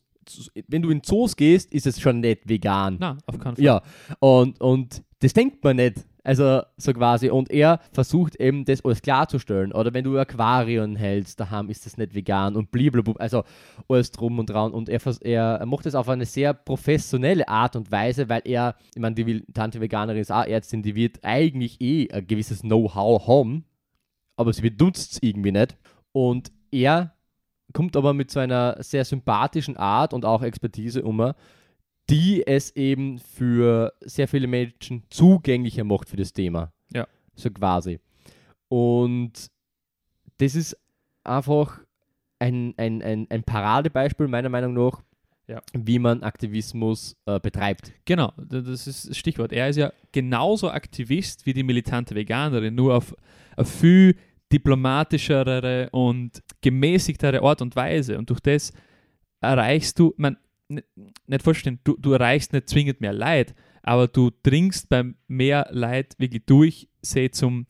[0.68, 2.98] Wenn du in Zoos gehst, ist es schon nicht vegan.
[3.00, 3.64] Na, auf keinen Fall.
[3.64, 3.82] Ja,
[4.20, 6.06] und, und das denkt man nicht.
[6.24, 7.30] Also so quasi.
[7.30, 9.72] Und er versucht eben das alles klarzustellen.
[9.72, 13.16] Oder wenn du Aquarien hältst, daheim ist das nicht vegan und blablabla.
[13.18, 13.44] Also
[13.90, 14.72] alles drum und dran.
[14.72, 19.02] Und er, er, macht das auf eine sehr professionelle Art und Weise, weil er, ich
[19.02, 23.66] meine, die Tante Veganerin ist auch Ärztin, die wird eigentlich eh ein gewisses Know-how haben,
[24.36, 25.76] aber sie benutzt es irgendwie nicht.
[26.12, 27.16] Und er
[27.74, 31.34] kommt aber mit so einer sehr sympathischen Art und auch Expertise um,
[32.12, 36.72] die es eben für sehr viele Menschen zugänglicher macht für das Thema.
[36.94, 37.08] Ja.
[37.36, 38.00] So quasi.
[38.68, 39.32] Und
[40.38, 40.78] das ist
[41.24, 41.80] einfach
[42.40, 45.02] ein, ein, ein, ein Paradebeispiel, meiner Meinung nach,
[45.48, 45.62] Ja.
[45.74, 47.92] wie man Aktivismus äh, betreibt.
[48.06, 49.52] Genau, das ist das Stichwort.
[49.54, 53.16] Er ist ja genauso Aktivist wie die militante Veganerin, nur auf
[53.56, 54.16] eine viel
[54.52, 58.18] diplomatischere und gemäßigtere Art und Weise.
[58.18, 58.74] Und durch das
[59.40, 60.38] erreichst du, man,
[60.78, 60.84] n-
[61.28, 63.54] nicht vorstellen, du, du erreichst nicht zwingend mehr Leid,
[63.84, 67.66] aber du dringst beim mehr Leid wirklich durch, sie zum,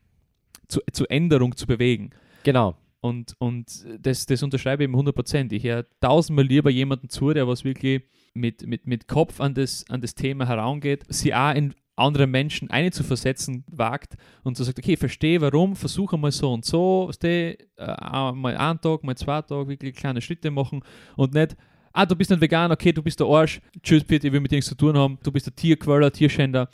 [0.68, 2.12] zu, zur Änderung zu bewegen.
[2.44, 2.76] Genau.
[3.02, 5.52] Und, und das, das unterschreibe ich ihm 100%.
[5.54, 9.86] Ich höre tausendmal lieber jemanden zu, der was wirklich mit, mit, mit Kopf an das,
[9.90, 14.96] an das Thema herangeht, sie auch in andere Menschen einzuversetzen wagt und so sagt, okay,
[14.96, 19.68] verstehe warum, versuche mal so und so, du, äh, mal einen Tag, mal zwei Tage
[19.68, 20.84] wirklich kleine Schritte machen
[21.16, 21.56] und nicht,
[21.94, 24.52] ah, du bist nicht vegan, okay, du bist der Arsch, tschüss, bitte, ich will mit
[24.52, 26.70] dir nichts zu tun haben, du bist der Tierquäler, Tierschänder.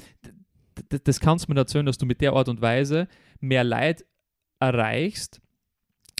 [0.91, 3.07] D- Das kannst du mir erzählen, dass du mit der Art und Weise
[3.39, 4.05] mehr Leid
[4.59, 5.41] erreichst,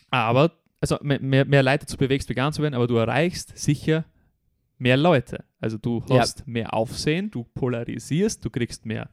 [0.10, 4.06] aber, also mehr, mehr, Leute dazu bewegst, vegan zu werden, aber du erreichst sicher
[4.78, 5.44] mehr Leute.
[5.60, 6.20] Also du Ja.
[6.20, 9.10] hast mehr Aufsehen, du polarisierst, du kriegst mehr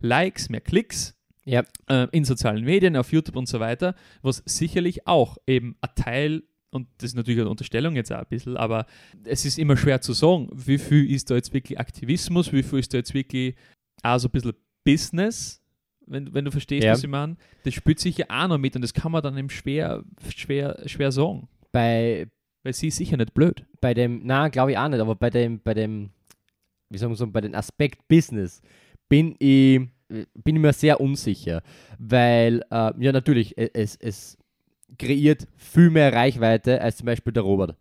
[0.00, 1.62] Likes, mehr Klicks Ja.
[1.88, 6.42] äh, in sozialen Medien, auf YouTube und so weiter, was sicherlich auch eben ein Teil,
[6.74, 8.86] und das ist natürlich eine Unterstellung jetzt auch ein bisschen, aber
[9.24, 12.78] es ist immer schwer zu sagen, wie viel ist da jetzt wirklich Aktivismus, wie viel
[12.80, 13.54] ist da jetzt wirklich
[14.02, 14.52] auch so ein bisschen
[14.84, 15.62] Business,
[16.06, 16.92] wenn, wenn du verstehst, Ja.
[16.92, 17.36] was ich meine.
[17.64, 20.82] Das spielt sich ja auch noch mit und das kann man dann eben schwer, schwer,
[20.86, 22.26] schwer sagen, Bei,
[22.62, 23.64] weil sie ist sicher nicht blöd.
[23.80, 26.10] bei dem, na, glaube ich auch nicht, aber bei dem, bei dem,
[26.90, 28.60] wie sagen wir so, bei dem Aspekt Business
[29.08, 31.62] bin ich, bin ich mir sehr unsicher,
[31.98, 34.36] weil, äh, ja, natürlich, es, es
[34.98, 37.76] kreiert viel mehr Reichweite als zum Beispiel der Robert.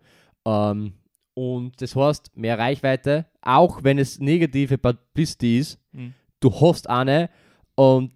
[0.45, 0.93] Ähm,
[1.33, 6.13] und das heißt, mehr Reichweite, auch wenn es negative Publicity ist, Mhm.
[6.39, 7.29] du hast eine
[7.75, 8.11] und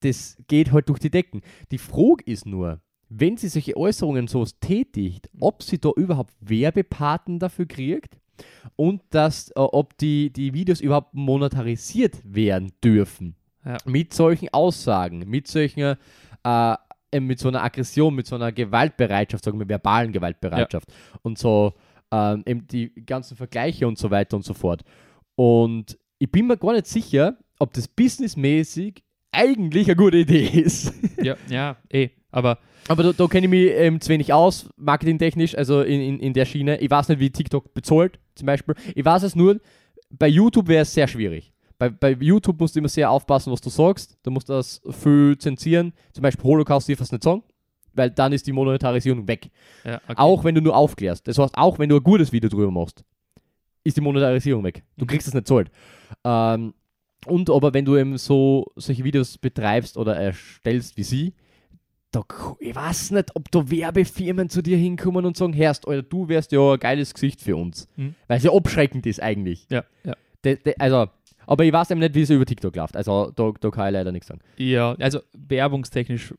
[0.00, 1.42] das geht halt durch die Decken.
[1.70, 7.38] Die Frage ist nur, wenn sie solche Äußerungen so tätigt, ob sie da überhaupt Werbepaten
[7.38, 8.18] dafür kriegt
[8.74, 13.36] und dass, äh, ob die, die Videos überhaupt monetarisiert werden dürfen.
[13.64, 13.76] Ja.
[13.84, 15.96] Mit solchen Aussagen, mit solchen,
[16.44, 16.74] äh,
[17.12, 20.92] mit so einer Aggression, mit so einer Gewaltbereitschaft, sagen wir verbalen Gewaltbereitschaft
[21.22, 21.72] und so
[22.12, 24.82] ähm, eben die ganzen Vergleiche und so weiter und so fort.
[25.34, 30.94] Und ich bin mir gar nicht sicher, ob das businessmäßig eigentlich eine gute Idee ist.
[31.22, 32.10] Ja, ja, eh.
[32.30, 36.20] Aber Aber da, da kenne ich mich ähm, zu wenig aus, marketingtechnisch, also in, in,
[36.20, 36.78] in der Schiene.
[36.78, 38.74] Ich weiß nicht, wie TikTok bezahlt, zum Beispiel.
[38.94, 39.60] Ich weiß es nur,
[40.10, 41.52] bei YouTube wäre es sehr schwierig.
[41.78, 44.16] Bei, bei YouTube musst du immer sehr aufpassen, was du sagst.
[44.22, 45.92] Du musst das viel zensieren.
[46.12, 47.42] Zum Beispiel Holocaust darfst du nicht sagen,
[47.92, 49.50] weil dann ist die Monetarisierung weg.
[49.84, 50.14] ja, okay.
[50.16, 51.26] Auch wenn du nur aufklärst.
[51.28, 53.04] Das heißt, auch wenn du ein gutes Video drüber machst,
[53.84, 54.84] ist die Monetarisierung weg.
[54.96, 55.08] Du Mhm.
[55.08, 55.70] kriegst es nicht zahlt.
[56.24, 56.72] Ähm,
[57.26, 61.34] und aber wenn du eben so solche Videos betreibst oder erstellst wie sie,
[62.12, 62.22] da,
[62.60, 66.52] ich weiß nicht, ob da Werbefirmen zu dir hinkommen und sagen, Herrst, Alter, du wärst
[66.52, 67.88] ja ein geiles Gesicht für uns.
[67.96, 68.14] Mhm.
[68.28, 69.66] Weil es ja abschreckend ist eigentlich.
[69.70, 70.14] Ja, ja.
[70.44, 71.06] De, de, also,
[71.46, 72.96] aber ich weiß eben nicht, wie es über TikTok läuft.
[72.96, 74.40] Also da, da kann ich leider nichts sagen.
[74.56, 76.34] Ja, also werbungstechnisch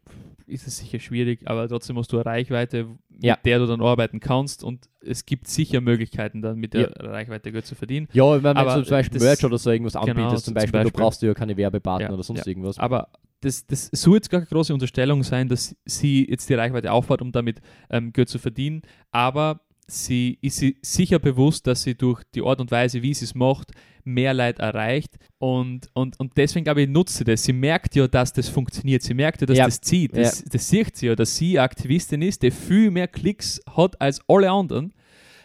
[0.46, 3.38] ist es sicher schwierig, aber trotzdem hast du eine Reichweite, mit Ja.
[3.44, 7.66] der du dann arbeiten kannst und es gibt sicher Möglichkeiten, dann mit der Reichweite Geld
[7.66, 8.08] zu verdienen.
[8.14, 10.92] Ja, wenn, du zum Beispiel Merch oder so irgendwas anbietest, Genau, zum zum Beispiel, Beispiel.
[10.92, 12.48] du brauchst du ja keine Werbepartner Ja, oder sonst ja.
[12.48, 12.78] irgendwas.
[12.80, 13.10] Aber
[13.42, 17.22] das, das soll jetzt gar keine große Unterstellung sein, dass sie jetzt die Reichweite aufbaut,
[17.22, 22.22] um damit ähm, Geld zu verdienen, aber sie ist sie sicher bewusst, dass sie durch
[22.36, 23.72] die Art und Weise, wie sie es macht,
[24.04, 27.44] mehr Leid erreicht und, und, und deswegen glaube ich, nutzt sie das.
[27.44, 29.02] Sie merkt ja, dass das funktioniert.
[29.02, 29.66] Sie merkt ja, dass Ja.
[29.66, 30.16] das zieht.
[30.16, 34.22] Das, das sieht sie ja, dass sie Aktivistin ist, die viel mehr Klicks hat als
[34.28, 34.94] alle anderen.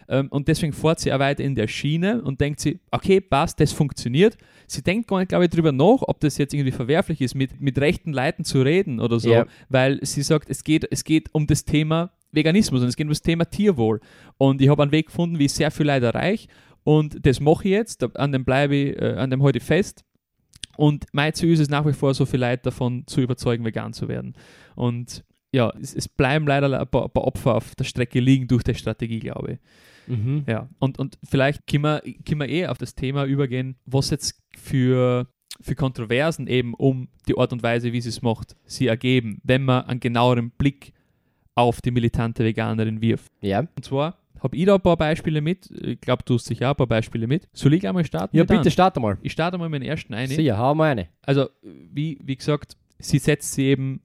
[0.08, 3.60] Ähm, und deswegen fährt sie auch weiter in der Schiene und denkt sie, okay, passt,
[3.60, 4.36] das funktioniert.
[4.66, 7.60] Sie denkt gar nicht, glaube ich, darüber nach, ob das jetzt irgendwie verwerflich ist, mit,
[7.60, 9.46] mit rechten Leuten zu reden oder so, Ja.
[9.68, 13.10] weil sie sagt, es geht, es geht um das Thema Veganismus und es geht um
[13.10, 14.00] das Thema Tierwohl.
[14.42, 16.48] Und ich habe einen Weg gefunden, wie ich sehr viel Leute erreiche
[16.82, 20.04] und das mache ich jetzt, an dem bleibe ich, äh, an dem heute fest.
[20.76, 23.92] Und mein Ziel ist es nach wie vor, so viele Leute davon zu überzeugen, vegan
[23.92, 24.34] zu werden.
[24.74, 28.48] Und ja, es, es bleiben leider ein paar, ein paar Opfer auf der Strecke liegen
[28.48, 29.58] durch die Strategie, glaube ich.
[30.08, 30.42] Mhm.
[30.48, 34.42] Ja, und, und vielleicht können wir, können wir eh auf das Thema übergehen, was jetzt
[34.56, 35.28] für,
[35.60, 39.62] für Kontroversen eben um die Art und Weise, wie sie es macht, sie ergeben, wenn
[39.62, 40.94] man einen genaueren Blick
[41.54, 43.30] auf die militante Veganerin wirft.
[43.40, 45.70] Ja, Und zwar habe ich da ein paar Beispiele mit.
[45.70, 47.48] Ich glaube, du hast sicher auch ein paar Beispiele mit.
[47.52, 48.36] Soll ich gleich mal starten?
[48.36, 48.70] ja bitte einem?
[48.70, 49.18] starte mal.
[49.22, 50.28] Ich starte mal mit den ersten ein.
[50.28, 51.08] Sicher, hau mal eine.
[51.22, 54.00] Also, wie, wie gesagt, sie setzt sie eben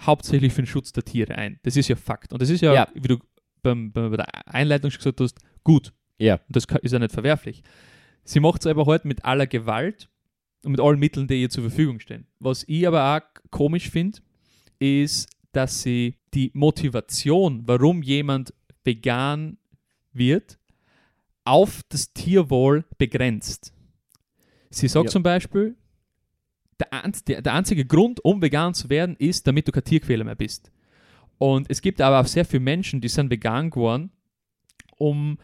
[0.00, 1.58] hauptsächlich für den Schutz der Tiere ein.
[1.62, 2.32] Das ist ja Fakt.
[2.32, 2.88] Und das ist ja, Ja.
[2.94, 3.18] wie du
[3.62, 5.92] beim, bei der Einleitung schon gesagt hast, gut.
[6.18, 6.34] Ja.
[6.34, 7.62] Und das ist ja nicht verwerflich.
[8.24, 10.08] Sie macht es aber halt mit aller Gewalt
[10.64, 12.26] und mit allen Mitteln, die ihr zur Verfügung stehen.
[12.38, 14.18] Was ich aber auch komisch finde,
[14.78, 19.58] ist, dass sie die Motivation, warum jemand vegan
[20.12, 20.58] wird,
[21.44, 23.72] auf das Tierwohl begrenzt.
[24.70, 25.10] Sie sagt Ja.
[25.10, 25.76] zum Beispiel,
[26.80, 30.70] der, der, einzige Grund, um vegan zu werden, ist, damit du kein Tierquäler mehr bist.
[31.38, 34.10] Und es gibt aber auch sehr viele Menschen, die sind vegan geworden,
[34.96, 35.38] um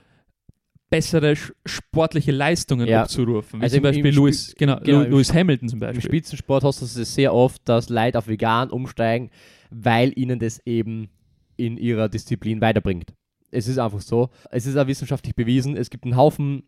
[0.91, 1.35] bessere
[1.67, 3.03] sportliche Leistungen Ja.
[3.03, 3.61] abzurufen.
[3.61, 5.81] Wie Also zum im- im Beispiel Sp- Lewis, genau, genau, im Lewis Hamilton zum Im
[5.81, 6.03] Beispiel.
[6.03, 9.31] Spitzensport hast du es sehr oft, dass Leute auf vegan umsteigen,
[9.71, 11.11] weil ihnen das eben
[11.57, 13.13] in ihrer Disziplin weiterbringt.
[13.51, 14.31] Es ist einfach so.
[14.51, 15.77] Es ist auch wissenschaftlich bewiesen.
[15.77, 16.65] Es gibt einen Haufen,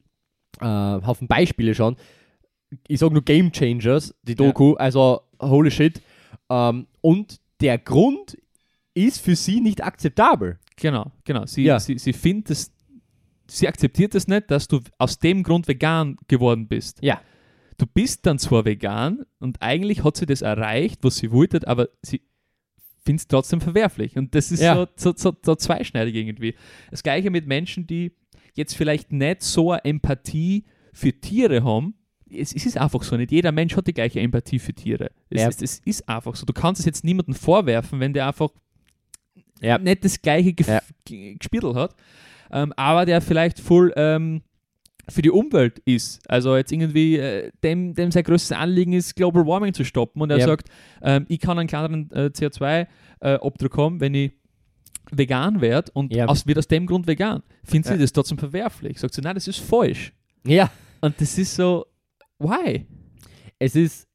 [0.61, 1.97] äh, Haufen Beispiele schon.
[2.88, 6.01] Ich sage nur Game Changers, die Doku, also holy shit.
[6.49, 8.37] Ähm, und der Grund
[8.95, 10.59] ist für sie nicht akzeptabel.
[10.77, 11.47] Genau, genau.
[11.47, 11.79] Sie, Ja.
[11.81, 12.73] sie, sie findet es,
[13.49, 16.99] sie akzeptiert es nicht, dass du aus dem Grund vegan geworden bist.
[17.03, 17.21] Ja.
[17.77, 21.88] Du bist dann zwar vegan und eigentlich hat sie das erreicht, was sie wollte, aber
[22.03, 22.23] sie
[23.11, 24.16] findet es trotzdem verwerflich.
[24.16, 24.75] Und das ist Ja.
[24.75, 26.55] so, so, so, so zweischneidig irgendwie.
[26.90, 28.12] Das gleiche mit Menschen, die
[28.55, 31.94] jetzt vielleicht nicht so eine Empathie für Tiere haben.
[32.33, 35.11] Es, es ist einfach so, nicht jeder Mensch hat die gleiche Empathie für Tiere.
[35.31, 35.49] Es, Ja.
[35.49, 36.46] es, es ist einfach so.
[36.46, 38.51] Du kannst es jetzt niemandem vorwerfen, wenn der einfach
[39.61, 39.79] Ja.
[39.79, 40.81] nicht das gleiche Gef Ja.
[41.05, 41.94] g- gespielt hat,
[42.53, 44.42] ähm, aber der vielleicht voll ähm,
[45.11, 46.20] für die Umwelt ist.
[46.31, 50.31] Also jetzt irgendwie äh, dem, dem sein größtes Anliegen ist, Global Warming zu stoppen und
[50.31, 50.46] er Ja.
[50.46, 50.68] sagt,
[51.03, 54.33] ähm, ich kann einen kleineren äh, CO2-Obdruck haben, wenn ich
[55.11, 56.27] vegan werde und Ja.
[56.27, 57.42] aus, wird aus dem Grund vegan.
[57.64, 58.01] Findet sie Ja.
[58.01, 58.99] das trotzdem verwerflich?
[58.99, 60.12] Sagt sie, nein, das ist falsch.
[60.46, 60.70] Ja.
[61.01, 61.87] Und das ist so,
[62.38, 62.87] why?
[63.59, 64.09] es ist,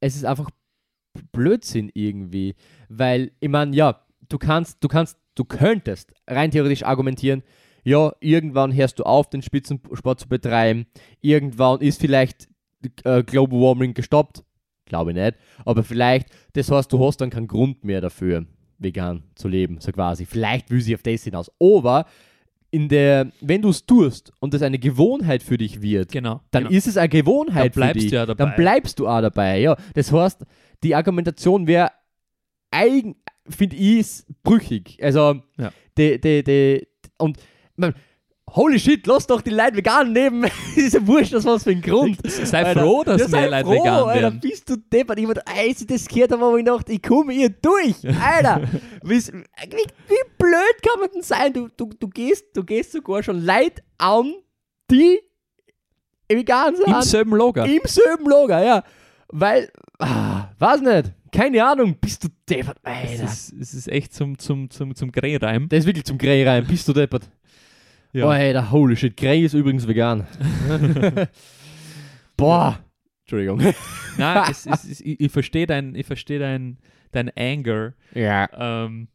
[0.00, 0.50] es ist einfach
[1.32, 2.54] Blödsinn irgendwie.
[2.88, 7.42] Weil, ich meine, ja, du kannst, du kannst, du könntest rein theoretisch argumentieren,
[7.84, 10.86] ja, irgendwann hörst du auf, den Spitzensport zu betreiben.
[11.20, 12.48] Irgendwann ist vielleicht
[13.04, 14.44] äh, Global Warming gestoppt.
[14.86, 15.34] Glaube ich nicht.
[15.64, 18.46] Aber vielleicht, das heißt, du hast dann keinen Grund mehr dafür,
[18.78, 20.26] vegan zu leben, so quasi.
[20.26, 21.50] Vielleicht will sie auf das hinaus.
[21.60, 22.06] Aber
[22.70, 26.40] in der, wenn du es tust und das eine Gewohnheit für dich wird, Genau.
[26.50, 26.76] dann genau.
[26.76, 28.10] ist es eine Gewohnheit Dann bleibst für dich.
[28.10, 28.44] du ja dabei.
[28.44, 29.76] Dann bleibst du auch dabei, ja.
[29.94, 30.44] Das heißt,
[30.82, 31.90] die Argumentation wäre
[32.70, 33.16] eigen,
[33.48, 34.98] finde ich, brüchig.
[35.02, 35.72] Also, Ja.
[35.98, 36.86] die, die, die,
[37.18, 37.38] und,
[37.76, 37.94] man,
[38.54, 40.50] holy shit, lass doch die Leute vegan nehmen.
[40.76, 42.18] ist ja wurscht, das was für ein Grund.
[42.24, 42.80] Sei Alter.
[42.80, 44.40] froh, dass ja, mehr Leute froh, vegan Alter, werden.
[44.40, 45.18] bist du deppert.
[45.18, 47.96] Ich wollte, als ich das gehört habe, habe ich gedacht, ich komme hier durch.
[48.20, 48.62] Alter,
[49.02, 51.52] wie, wie, blöd kann man denn sein?
[51.52, 54.34] Du, du, du, gehst, du gehst sogar schon Leute an,
[54.90, 55.20] die
[56.28, 56.88] vegan sind.
[56.88, 57.66] Im selben Lager.
[57.66, 58.84] Im selben Lager, ja.
[59.28, 64.38] Weil, ah, weiß nicht, keine Ahnung, bist du deppert, Es ist, es ist echt zum,
[64.38, 65.68] zum, zum, zum Greyreim.
[65.68, 67.30] Das ist wirklich zum Grey rein, bist du deppert.
[68.12, 68.28] Ja.
[68.28, 70.26] Alter, holy shit, Grey ist übrigens vegan.
[72.36, 72.78] Boah,
[73.22, 73.58] Entschuldigung.
[74.18, 76.78] Nein, es, es, es, ich, ich verstehe dein, ich versteh dein,
[77.12, 77.94] dein Anger.
[78.14, 78.48] Ja.
[78.52, 79.08] Ähm,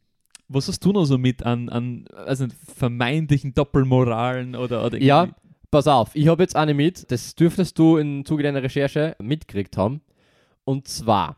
[0.48, 5.28] was hast du noch so mit an, an also vermeintlichen Doppelmoralen oder, oder Ja,
[5.70, 9.76] pass auf, ich habe jetzt eine mit, das dürftest du im Zuge deiner Recherche mitgekriegt
[9.76, 10.00] haben.
[10.64, 11.36] Und zwar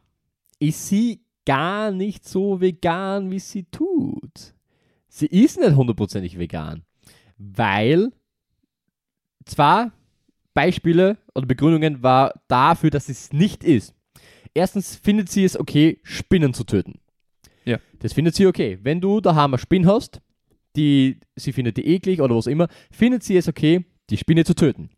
[0.59, 4.55] ist sie gar nicht so vegan, wie sie tut.
[5.09, 6.85] Sie ist nicht hundertprozentig vegan,
[7.41, 8.13] weil
[9.47, 9.91] zwei
[10.53, 13.95] Beispiele oder Begründungen war dafür, dass es nicht ist.
[14.53, 17.01] Erstens findet sie es okay, Spinnen zu töten.
[17.65, 17.79] Ja.
[18.01, 18.79] Das findet sie okay.
[18.83, 20.21] Wenn du daheim eine Spinne hast,
[20.77, 24.55] die sie findet die eklig oder was immer, findet sie es okay, die Spinne zu
[24.55, 24.91] töten.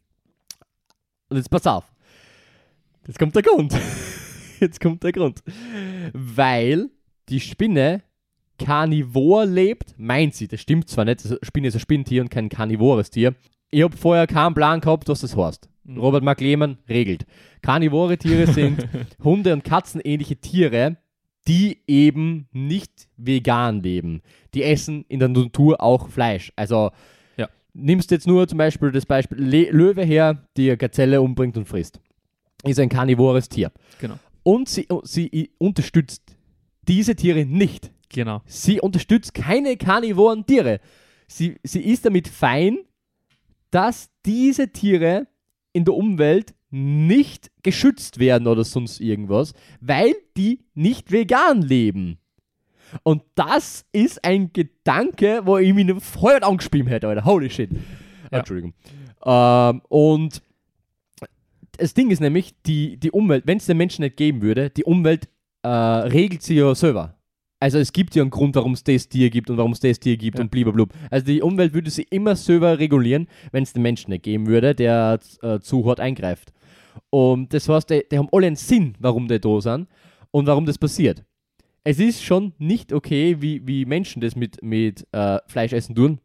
[1.28, 1.84] Und jetzt pass auf.
[3.06, 3.74] Jetzt kommt der Grund.
[4.60, 5.42] Jetzt kommt der Grund.
[6.12, 6.88] Weil
[7.28, 8.02] die Spinne
[8.64, 10.48] karnivor lebt, meint sie.
[10.48, 13.34] Das stimmt zwar nicht, also Spinne ist ein Spinntier und kein karnivores Tier.
[13.70, 15.68] Ich habe vorher keinen Plan gehabt, was das heißt.
[15.84, 15.98] Mhm.
[15.98, 17.24] Robert Mark Lehmann regelt.
[17.62, 18.86] Karnivore Tiere sind
[19.24, 20.96] Hunde- und Katzenähnliche Tiere,
[21.48, 24.22] die eben nicht vegan leben.
[24.54, 26.52] Die essen in der Natur auch Fleisch.
[26.56, 26.90] Also
[27.36, 27.48] Ja.
[27.74, 31.66] nimmst jetzt nur zum Beispiel das Beispiel Le Löwe her, die eine Gazelle umbringt und
[31.66, 31.98] frisst.
[32.64, 33.72] Ist ein karnivores Tier.
[34.00, 34.14] Genau.
[34.44, 36.36] Und sie, sie unterstützt
[36.86, 37.90] diese Tiere nicht.
[38.12, 38.42] Genau.
[38.46, 40.80] Sie unterstützt keine karnivoren Tiere.
[41.26, 42.78] Sie, sie ist damit fein,
[43.70, 45.26] dass diese Tiere
[45.72, 52.18] in der Umwelt nicht geschützt werden oder sonst irgendwas, weil die nicht vegan leben.
[53.02, 57.24] Und das ist ein Gedanke, wo ich mich voll angespielt hätte, Alter.
[57.24, 57.70] Holy shit.
[58.30, 58.38] Ja.
[58.38, 58.74] Entschuldigung.
[59.24, 60.42] Ähm, und
[61.78, 64.84] das Ding ist nämlich, die, die Umwelt, wenn es den Menschen nicht geben würde, die
[64.84, 65.28] Umwelt
[65.62, 67.16] äh, regelt sie ja selber.
[67.62, 70.00] Also es gibt ja einen Grund, warum es das Tier gibt und warum es das
[70.00, 70.42] Tier gibt Ja.
[70.44, 70.86] und blablabla.
[71.10, 74.74] Also die Umwelt würde sie immer selber regulieren, wenn es den Menschen nicht geben würde,
[74.74, 76.52] der äh, zu hart eingreift.
[77.10, 79.86] Und das heißt, die, die haben alle einen Sinn, warum die da sind
[80.32, 81.24] und warum das passiert.
[81.84, 86.18] Es ist schon nicht okay, wie, wie Menschen das mit, mit äh, Fleischessen tun,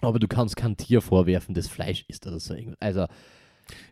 [0.00, 2.54] aber du kannst kein Tier vorwerfen, das Fleisch isst oder so.
[2.54, 2.80] irgendwas.
[2.80, 3.06] Also,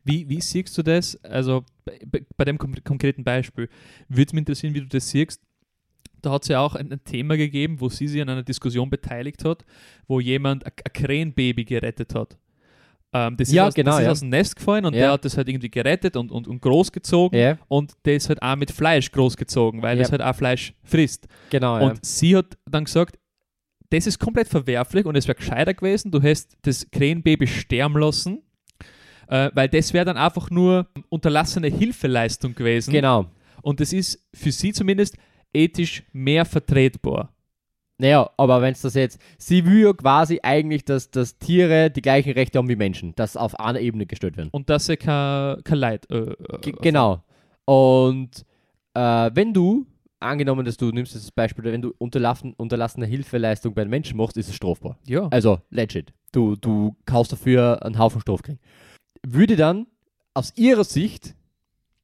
[0.04, 1.22] Wie, wie siehst du das?
[1.24, 2.00] Also bei,
[2.38, 3.68] bei- dem konkreten Beispiel
[4.08, 5.42] würde es mich interessieren, wie du das siehst.
[6.22, 8.90] Da hat es ja auch ein, ein Thema gegeben, wo sie sich an einer Diskussion
[8.90, 9.64] beteiligt hat,
[10.08, 12.36] wo jemand ein Krähenbaby gerettet hat.
[13.12, 14.10] Ähm, das ist, Ja, aus, genau, das ist ja.
[14.12, 15.00] aus dem Nest gefallen und Ja.
[15.00, 18.42] der hat das halt irgendwie gerettet und, und, und großgezogen ja, und der ist halt
[18.42, 21.28] auch mit Fleisch großgezogen, weil das halt auch Fleisch frisst.
[21.50, 21.78] genau.
[21.78, 21.86] Ja.
[21.86, 23.18] Und sie hat dann gesagt,
[23.90, 28.42] das ist komplett verwerflich und es wäre gescheiter gewesen, du hättest das Krähenbaby sterben lassen,
[29.28, 32.90] äh, weil das wäre dann einfach nur unterlassene Hilfeleistung gewesen.
[32.92, 33.26] Genau.
[33.62, 35.16] Und das ist für sie zumindest
[35.56, 37.32] ethisch mehr vertretbar.
[37.98, 42.02] Naja, aber wenn es das jetzt, sie will ja quasi eigentlich, dass, dass Tiere die
[42.02, 44.50] gleichen Rechte haben wie Menschen, dass auf einer Ebene gestellt werden.
[44.52, 46.10] Und dass sie kein, kein Leid.
[46.10, 47.24] Äh, äh, genau.
[47.64, 48.44] Und
[48.92, 49.86] äh, wenn du,
[50.20, 54.48] angenommen, dass du nimmst das Beispiel, wenn du unterlassen, unterlassene Hilfeleistung bei Menschen machst, ist
[54.48, 54.98] es strafbar.
[55.06, 55.28] Ja.
[55.28, 56.12] Also legit.
[56.32, 58.58] Du, du kaufst dafür einen Haufen Stoff kriegen.
[59.26, 59.86] Würde dann
[60.34, 61.34] aus ihrer Sicht,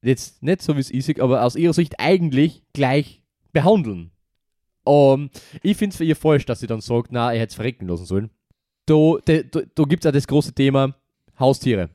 [0.01, 3.22] jetzt nicht so wie es ist, aber aus ihrer Sicht eigentlich gleich
[3.53, 4.11] behandeln.
[4.85, 5.29] Um,
[5.61, 7.87] ich finde es für ihr falsch, dass sie dann sagt, na, er hätte es verrecken
[7.87, 8.29] lassen sollen.
[8.85, 10.93] Da, da, gibt es auch das große Thema
[11.39, 11.89] Haustiere.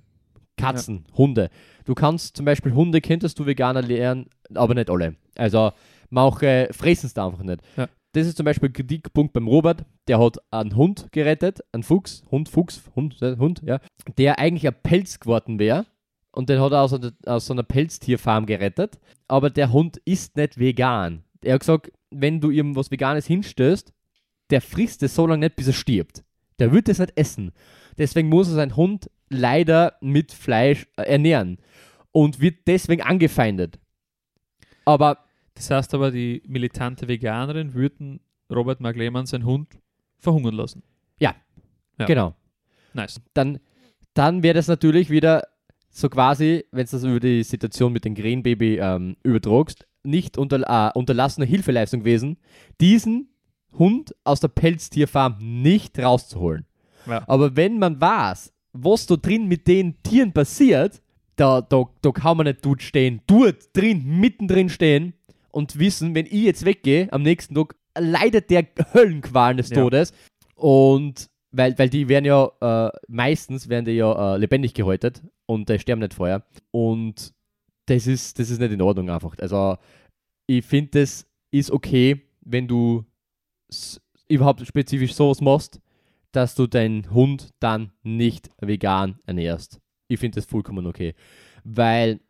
[0.57, 1.51] Katzen, Hunde.
[1.85, 5.17] Du kannst zum Beispiel Hunde, könntest du Veganer lernen, aber nicht alle.
[5.37, 5.73] Also
[6.09, 7.61] manche fressen es da einfach nicht.
[7.77, 7.89] Ja.
[8.13, 12.25] Das ist zum Beispiel ein Kritikpunkt beim Robert, der hat einen Hund gerettet, einen Fuchs,
[12.31, 13.81] Hund, Fuchs, Hund, äh, Hund, ja,
[14.17, 15.85] der eigentlich ein Pelz geworden wäre.
[16.33, 18.99] Und den hat er aus, einer- aus einer Pelztierfarm gerettet.
[19.29, 21.25] Aber der Hund ist nicht vegan.
[21.43, 23.93] Er hat gesagt, wenn du ihm was Veganes hinstößt,
[24.51, 26.25] der frisst es so lange nicht, bis er stirbt.
[26.59, 27.53] Der wird es nicht essen.
[27.99, 31.59] Deswegen muss er seinen Hund leider mit Fleisch äh, ernähren.
[32.13, 33.79] Und wird deswegen angefeindet.
[34.85, 35.25] Aber
[35.55, 38.21] Das heißt aber, die militante Veganerin würden
[38.51, 39.79] Robert Mark Lehmann seinen Hund
[40.17, 40.83] verhungern lassen.
[41.19, 41.35] Ja.
[42.07, 42.35] genau.
[42.95, 43.21] Nice.
[43.35, 43.59] dann,
[44.15, 45.43] dann wäre das natürlich wieder
[45.91, 50.61] so quasi, wenn du das über die Situation mit dem Krähenbaby ähm, übertragst, nicht unter,
[50.69, 52.39] äh, unterlassene Hilfeleistung gewesen,
[52.81, 53.29] diesen
[53.79, 56.67] Hund aus der Pelztierfarm nicht rauszuholen.
[57.07, 57.23] Ja.
[57.27, 61.03] Aber wenn man weiß, was da drin mit den Tieren passiert,
[61.37, 65.15] da, da, da kann man nicht dort stehen, dort drin, mittendrin stehen
[65.51, 69.77] und wissen, wenn ich jetzt weggehe, am nächsten Tag leidet der Höllenqualen des Ja.
[69.77, 70.13] Todes.
[70.55, 75.69] Und weil, weil die werden ja, äh, meistens werden die ja äh, lebendig gehäutet und
[75.69, 76.45] die sterben nicht vorher.
[76.71, 77.33] Und
[77.89, 79.37] das ist, das ist nicht in Ordnung einfach.
[79.39, 79.77] Also
[80.47, 83.05] ich finde, das ist okay, wenn du
[84.29, 85.81] überhaupt spezifisch sowas machst,
[86.33, 89.81] dass du deinen Hund dann nicht vegan ernährst.
[90.09, 91.15] Ich finde das vollkommen okay.
[91.65, 92.21] Weil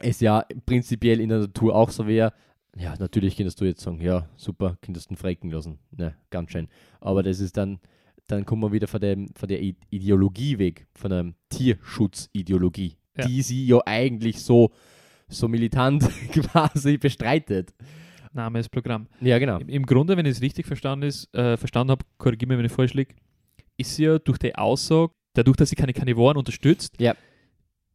[0.00, 2.32] es ja prinzipiell in der Natur auch so wäre.
[2.76, 5.78] Ja, natürlich könntest du jetzt sagen, ja, super, könntest du frecken lassen.
[5.90, 6.68] Ne, ganz schön.
[7.00, 7.80] Aber das ist dann,
[8.28, 13.26] dann kommen wir wieder von, dem, von der Ideologie weg, von der Tierschutzideologie, Ja.
[13.26, 14.70] die sie ja eigentlich so,
[15.32, 17.74] so militant quasi bestreitet.
[18.34, 19.06] Name ist Programm.
[19.20, 19.58] Ja, genau.
[19.58, 22.64] Im, Im Grunde, wenn ich es richtig verstanden, ist, äh, verstanden habe, korrigiere mich, wenn
[22.66, 23.14] ich falsch liege,
[23.76, 27.14] ist sie ja durch die Aussage, dadurch, dass sie keine Karnivoren unterstützt, Ja.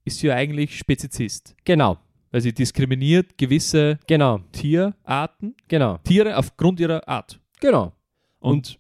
[0.06, 1.56] ist sie ja eigentlich Spezizist.
[1.66, 1.98] Genau,
[2.30, 7.40] Weil sie diskriminiert gewisse genau, Tierarten, genau, Tiere aufgrund ihrer Art.
[7.60, 7.94] genau.
[8.40, 8.80] Und,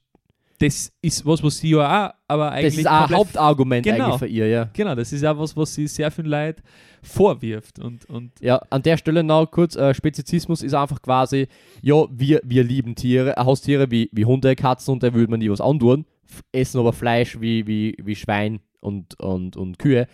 [0.59, 2.75] das ist was, was sie ja auch, aber eigentlich.
[2.75, 4.05] Das ist auch ein Hauptargument Genau.
[4.05, 4.69] eigentlich für ihr, ja.
[4.73, 6.63] Genau, das ist auch was, was sie sehr viel Leid
[7.03, 7.79] vorwirft.
[7.79, 11.47] Und, und Ja, an der Stelle noch kurz, äh, Spezizismus ist einfach quasi,
[11.81, 15.39] ja, wir, wir lieben Tiere, äh, Haustiere wie, wie Hunde, Katzen und da würde man
[15.39, 16.05] nie was antun,
[16.51, 20.07] essen aber Fleisch wie, wie, wie Schwein und, und, und Kühe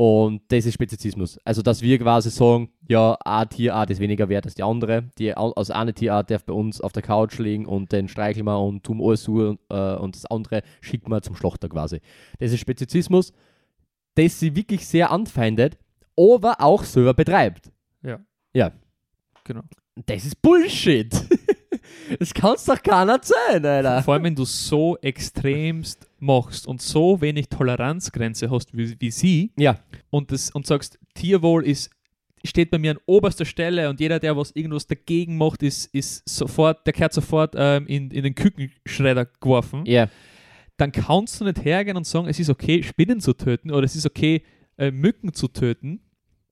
[0.00, 1.38] und das ist Spezizismus.
[1.44, 5.36] Also, dass wir quasi sagen, ja, eine Tierart ist weniger wert als die andere, die,
[5.36, 8.60] au- also eine Tierart darf bei uns auf der Couch liegen und den streicheln wir
[8.60, 12.00] und tun alles und, äh, und das andere schicken wir zum Schlachter quasi.
[12.38, 13.32] Das ist Spezizismus,
[14.14, 15.76] das sie wirklich sehr anfeindet,
[16.16, 17.70] aber auch selber betreibt.
[18.02, 18.20] ja.
[18.54, 18.72] Ja.
[19.44, 19.62] Genau.
[20.06, 21.12] Das ist Bullshit.
[22.20, 24.02] das kann's doch keiner erzählen, Alter.
[24.02, 29.52] Vor allem, wenn du so extremst machst und so wenig Toleranzgrenze hast wie, wie sie
[29.56, 29.78] Ja,
[30.10, 31.90] und, das, und sagst, Tierwohl ist,
[32.44, 36.28] steht bei mir an oberster Stelle und jeder, der was irgendwas dagegen macht, ist, ist
[36.28, 40.08] sofort, der kehrt sofort ähm, in, in den Kükenschredder geworfen, ja,
[40.76, 43.96] dann kannst du nicht hergehen und sagen, es ist okay, Spinnen zu töten oder es
[43.96, 44.42] ist okay,
[44.76, 46.00] äh, Mücken zu töten,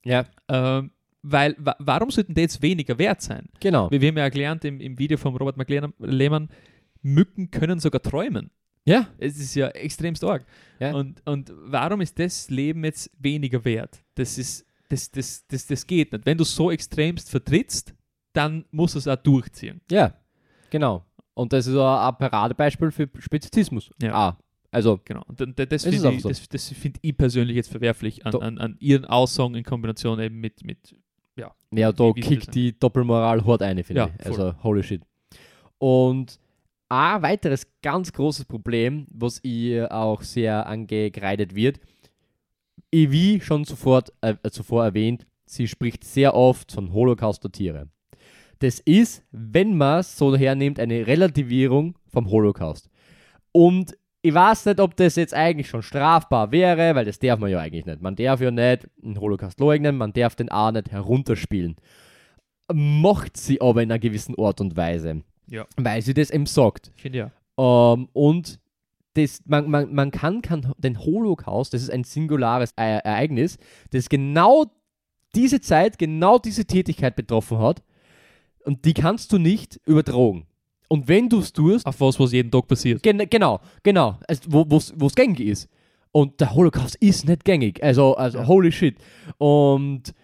[0.04, 0.90] ja, ähm,
[1.22, 3.48] weil wa warum sollten die jetzt weniger wert sein?
[3.58, 3.90] genau.
[3.90, 6.48] Wir, wir haben ja gelernt im, im Video von Robert McLehmann,
[7.02, 8.50] Mücken können sogar träumen.
[8.86, 10.46] Ja, Es ist ja extremst arg.
[10.78, 10.94] Ja.
[10.94, 14.02] Und, und warum ist das Leben jetzt weniger wert?
[14.14, 16.24] Das ist, das, das, das, das geht nicht.
[16.24, 17.94] Wenn du so extremst vertrittst,
[18.32, 19.80] dann musst du es auch durchziehen.
[19.90, 20.14] ja,
[20.70, 21.04] genau.
[21.34, 23.90] Und das ist auch ein Paradebeispiel für Spezizismus.
[24.00, 24.14] Ja.
[24.14, 24.38] Ah,
[24.70, 25.22] also, Genau.
[25.26, 26.28] Und das, finde ich, so.
[26.28, 30.40] das, das find ich persönlich jetzt verwerflich an, an, an ihren Aussagen in Kombination eben
[30.40, 30.94] mit, mit
[31.36, 34.22] ja, da sie das kickt die Doppelmoral hart ein, finde Ja, ich.
[34.28, 34.40] voll.
[34.46, 35.02] Also, holy shit.
[35.78, 36.38] Und
[36.88, 41.80] ein weiteres ganz großes Problem, was ihr auch sehr angekreidet wird,
[42.92, 47.88] wie schon sofort, äh, zuvor erwähnt, sie spricht sehr oft von Holocaust der Tiere.
[48.60, 52.88] Das ist, wenn man es so hernimmt, eine Relativierung vom Holocaust.
[53.52, 57.50] Und ich weiß nicht, ob das jetzt eigentlich schon strafbar wäre, weil das darf man
[57.50, 58.00] ja eigentlich nicht.
[58.00, 61.76] Man darf ja nicht den Holocaust leugnen, man darf den auch nicht herunterspielen.
[62.72, 65.22] Macht sie aber in einer gewissen Art und Weise.
[65.48, 65.66] Ja.
[65.76, 66.92] Weil sie das eben sagt.
[66.96, 67.30] finde ja.
[67.58, 68.58] Ähm, und
[69.14, 73.56] das, man, man, man kann, kann den Holocaust, das ist ein singulares Ereignis,
[73.90, 74.66] das genau
[75.34, 77.82] diese Zeit, genau diese Tätigkeit betroffen hat.
[78.64, 80.46] Und die kannst du nicht übertragen.
[80.88, 83.02] Und wenn du es tust, Auf was, was jeden Tag passiert.
[83.02, 85.68] Gen genau, genau, also, wo es gängig ist.
[86.12, 87.82] Und der Holocaust ist nicht gängig.
[87.82, 88.46] Also, also Ja.
[88.46, 88.96] holy shit.
[89.38, 90.14] Und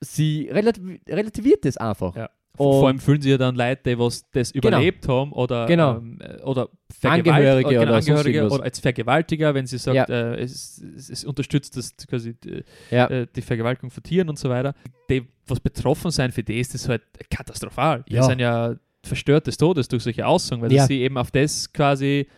[0.00, 2.16] sie relativ, relativiert das einfach.
[2.16, 2.30] Ja.
[2.56, 5.96] Und- Vor allem fühlen sich ja dann Leute, die was das überlebt haben oder, Genau.
[5.96, 6.68] ähm, äh, oder
[7.02, 10.04] Angehörige genau, oder Angehörige oder als Vergewaltiger, wenn sie sagt, Ja.
[10.04, 13.06] äh, es, es, es unterstützt das quasi äh, Ja.
[13.08, 14.74] äh, die Vergewaltigung von Tieren und so weiter.
[15.10, 18.04] Die, was betroffen sein für die, ist das halt katastrophal.
[18.08, 18.22] Die Ja.
[18.22, 20.86] sind ja verstört des Todes durch solche Aussagen, weil Ja.
[20.86, 22.28] sie eben auf das quasi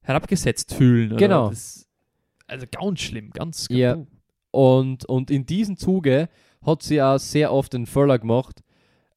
[0.00, 1.10] herabgesetzt fühlen.
[1.12, 1.48] Oder Genau.
[1.50, 1.86] Das,
[2.46, 3.96] also ganz schlimm, ganz Ja.
[3.96, 4.06] puh.
[4.50, 6.28] Und, und in diesem Zuge
[6.64, 8.62] hat sie auch sehr oft den Fehler gemacht,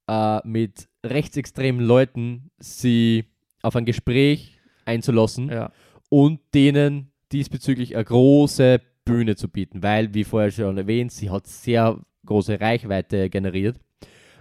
[0.07, 3.25] äh, mit rechtsextremen Leuten sie
[3.61, 5.71] auf ein Gespräch einzulassen ja.
[6.09, 11.47] und denen diesbezüglich eine große Bühne zu bieten, weil, wie vorher schon erwähnt, sie hat
[11.47, 13.79] sehr große Reichweite generiert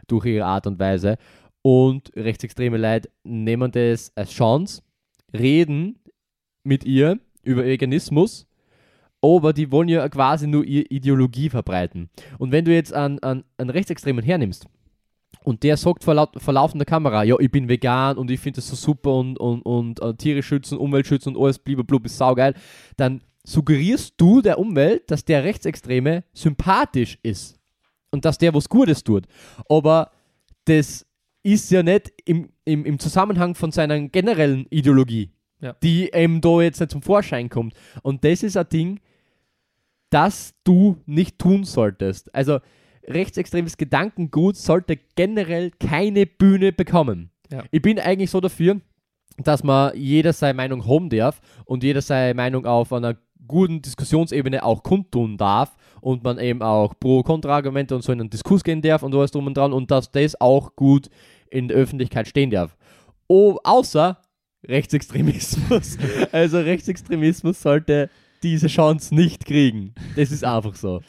[0.07, 1.17] durch ihre Art und Weise.
[1.63, 4.83] Und rechtsextreme Leute nehmen das als Chance,
[5.33, 5.99] reden
[6.63, 8.47] mit ihr über Veganismus,
[9.23, 12.11] aber die wollen ja quasi nur ihre Ideologie verbreiten.
[12.39, 14.67] Und wenn du jetzt einen, einen, einen Rechtsextremen hernimmst
[15.43, 18.57] und der sagt vor, laut, vor laufender Kamera, ja, ich bin vegan und ich finde
[18.57, 22.17] das so super und, und, und äh, Tiere schützen, Umwelt schützen und alles blub ist
[22.19, 22.55] saugeil,
[22.97, 27.59] dann suggerierst du der Umwelt, dass der Rechtsextreme sympathisch ist
[28.11, 29.27] und dass der was Gutes tut.
[29.69, 30.11] Aber
[30.65, 31.05] das
[31.43, 35.31] ist ja nicht im, im, im Zusammenhang von seiner generellen Ideologie,
[35.61, 35.75] Ja.
[35.83, 37.75] die eben da jetzt nicht zum Vorschein kommt.
[38.03, 39.01] Und das ist ein Ding,
[40.09, 42.35] das du nicht tun solltest.
[42.35, 42.61] Also
[43.07, 47.31] rechtsextremes Gedankengut sollte generell keine Bühne bekommen.
[47.53, 47.65] Ja.
[47.71, 48.81] Ich bin eigentlich so dafür,
[49.37, 54.63] dass man jeder seine Meinung haben darf und jeder seine Meinung auf einer guten Diskussionsebene
[54.63, 59.03] auch kundtun darf und man eben auch Pro-Kontra-Argumente und so in einen Diskurs gehen darf
[59.03, 61.11] und alles drum und dran und dass das auch gut
[61.51, 62.77] in der Öffentlichkeit stehen darf.
[63.27, 64.19] Oh, außer
[64.67, 65.99] Rechtsextremismus.
[66.33, 68.11] also Rechtsextremismus sollte
[68.43, 69.95] diese Chance nicht kriegen.
[70.17, 71.01] Das ist einfach so.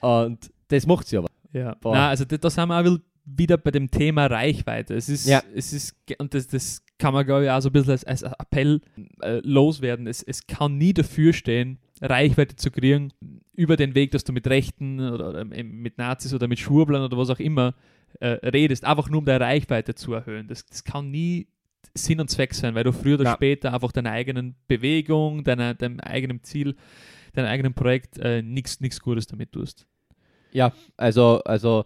[0.00, 1.28] Und das macht sie aber.
[1.52, 1.74] Ja.
[1.74, 1.94] Boah.
[1.94, 4.94] Na, also da, da sind wir auch wieder bei dem Thema Reichweite.
[4.94, 5.42] Es ist, Ja.
[5.54, 8.22] es ist, und das, das kann man, glaube ich, auch so ein bisschen als, als
[8.22, 8.80] Appell
[9.20, 10.06] äh, loswerden.
[10.06, 13.12] Es, es kann nie dafür stehen, Reichweite zu kriegen
[13.54, 17.16] über den Weg, dass du mit Rechten oder, oder mit Nazis oder mit Schwurblern oder
[17.18, 17.74] was auch immer
[18.20, 20.48] äh, redest, einfach nur um deine Reichweite zu erhöhen.
[20.48, 21.48] Das, das kann nie
[21.94, 23.34] Sinn und Zweck sein, weil du früher oder Ja.
[23.34, 26.74] später einfach deiner eigenen Bewegung, deiner, deinem eigenen Ziel,
[27.34, 29.86] deinem eigenen Projekt äh, nichts Gutes damit tust.
[30.52, 31.84] Ja, also, also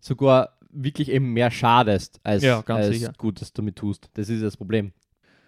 [0.00, 3.18] sogar wirklich eben mehr schadest, als, Ja, ganz als.
[3.18, 4.08] Gutes damit tust.
[4.14, 4.92] Das ist das Problem.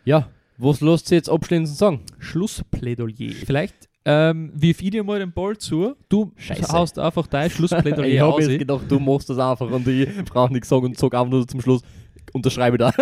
[0.04, 2.00] Ja, was lässt sie jetzt abschließend sagen?
[2.18, 3.32] Schlussplädoyer.
[3.44, 5.94] Vielleicht ähm, wirf ich dir mal den Ball zu.
[6.08, 6.72] Du Scheiße.
[6.72, 8.46] haust einfach dein ich Schlussplädoyer habe aus.
[8.46, 11.46] jetzt gedacht, du machst das einfach und ich brauche nichts sagen und sag einfach nur
[11.46, 11.82] zum Schluss,
[12.32, 12.90] unterschreibe da.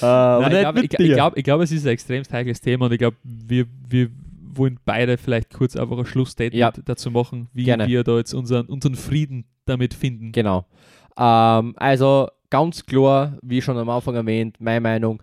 [0.00, 2.60] äh, aber Nein, ich glaube, ich, ich, glaub, ich glaub, es ist ein extrem heikles
[2.60, 4.10] Thema und ich glaube, wir, wir
[4.54, 6.70] wollen beide vielleicht kurz einfach ein Schlussstatement Ja.
[6.84, 7.86] dazu machen, wie Gerne.
[7.88, 10.32] wir da jetzt unseren, unseren Frieden damit finden.
[10.32, 10.66] Genau.
[11.16, 15.22] Ähm, also ganz klar, wie schon am Anfang erwähnt, meine Meinung,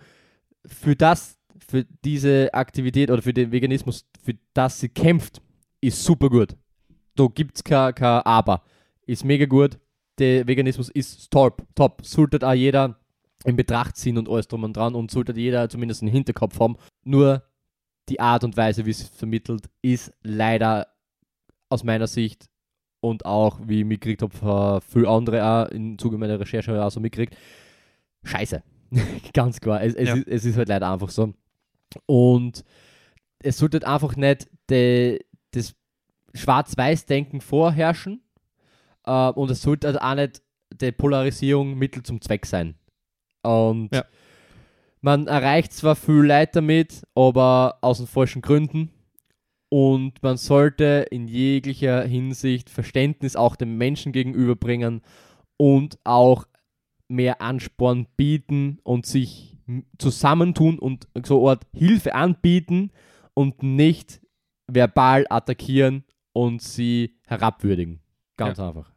[0.65, 5.41] für das, für diese Aktivität oder für den Veganismus, für das sie kämpft,
[5.81, 6.55] ist super gut.
[7.15, 8.63] Da gibt es kein, kein Aber.
[9.05, 9.77] Ist mega gut.
[10.19, 11.63] Der Veganismus ist top.
[11.75, 12.05] Top.
[12.05, 12.97] Sollte auch jeder
[13.45, 16.75] in Betracht ziehen und alles drum und dran und sollte jeder zumindest einen Hinterkopf haben.
[17.03, 17.43] Nur
[18.09, 20.87] die Art und Weise, wie es vermittelt, ist leider
[21.69, 22.45] aus meiner Sicht
[23.01, 26.89] und auch, wie ich mitgekriegt habe, für viele andere auch im Zuge meiner Recherche auch
[26.91, 27.37] so mitgekriegt,
[28.23, 28.61] scheiße.
[29.33, 29.81] Ganz klar.
[29.83, 30.15] Es, es, Ja.
[30.15, 31.33] ist, es ist halt leider einfach so.
[32.07, 32.63] Und
[33.39, 35.19] es sollte halt einfach nicht de,
[35.51, 35.75] das
[36.33, 38.21] Schwarz-Weiß-Denken vorherrschen
[39.05, 40.41] äh, und es sollte halt auch nicht
[40.73, 42.75] die Polarisierung Mittel zum Zweck sein.
[43.43, 44.03] Und Ja.
[45.01, 48.91] Man erreicht zwar viel Leid damit, aber aus den falschen Gründen.
[49.69, 55.01] Und man sollte in jeglicher Hinsicht Verständnis auch dem Menschen gegenüberbringen
[55.57, 56.45] und auch
[57.07, 59.57] mehr Ansporn bieten und sich
[59.99, 62.91] zusammentun und so Art Hilfe anbieten
[63.35, 64.21] und nicht
[64.67, 67.99] verbal attackieren und sie herabwürdigen.
[68.37, 68.91] Ganz einfach.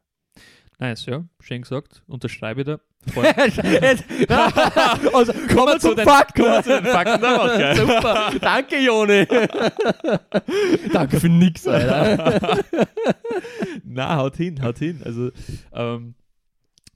[0.82, 2.02] Nice, ja, schön gesagt.
[2.08, 2.74] Unterschreibe da.
[3.14, 3.62] also,
[5.32, 6.34] kommen wir zu den- Fakt.
[6.34, 7.20] kommen wir zu den Fakten.
[7.76, 8.32] Super.
[8.40, 9.24] Danke, Joni.
[10.92, 12.64] Danke für nix, Alter.
[13.84, 15.00] Na, haut hin, haut hin.
[15.04, 15.30] Also,
[15.72, 16.14] ähm,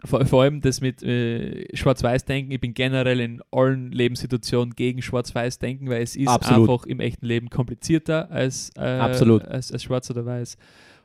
[0.05, 2.51] vor, vor allem das mit äh, Schwarz-Weiß-Denken.
[2.51, 6.68] Ich bin generell in allen Lebenssituationen gegen Schwarz-Weiß-Denken, weil es ist Absolut.
[6.70, 9.45] einfach im echten Leben komplizierter als, äh, Absolut.
[9.45, 10.57] als, als Schwarz oder Weiß.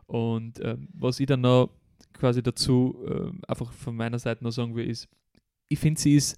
[0.08, 1.70] Und ähm, was ich dann noch
[2.22, 5.10] quasi dazu ähm, einfach von meiner Seite noch sagen will, ist,
[5.68, 6.38] ich finde, sie ist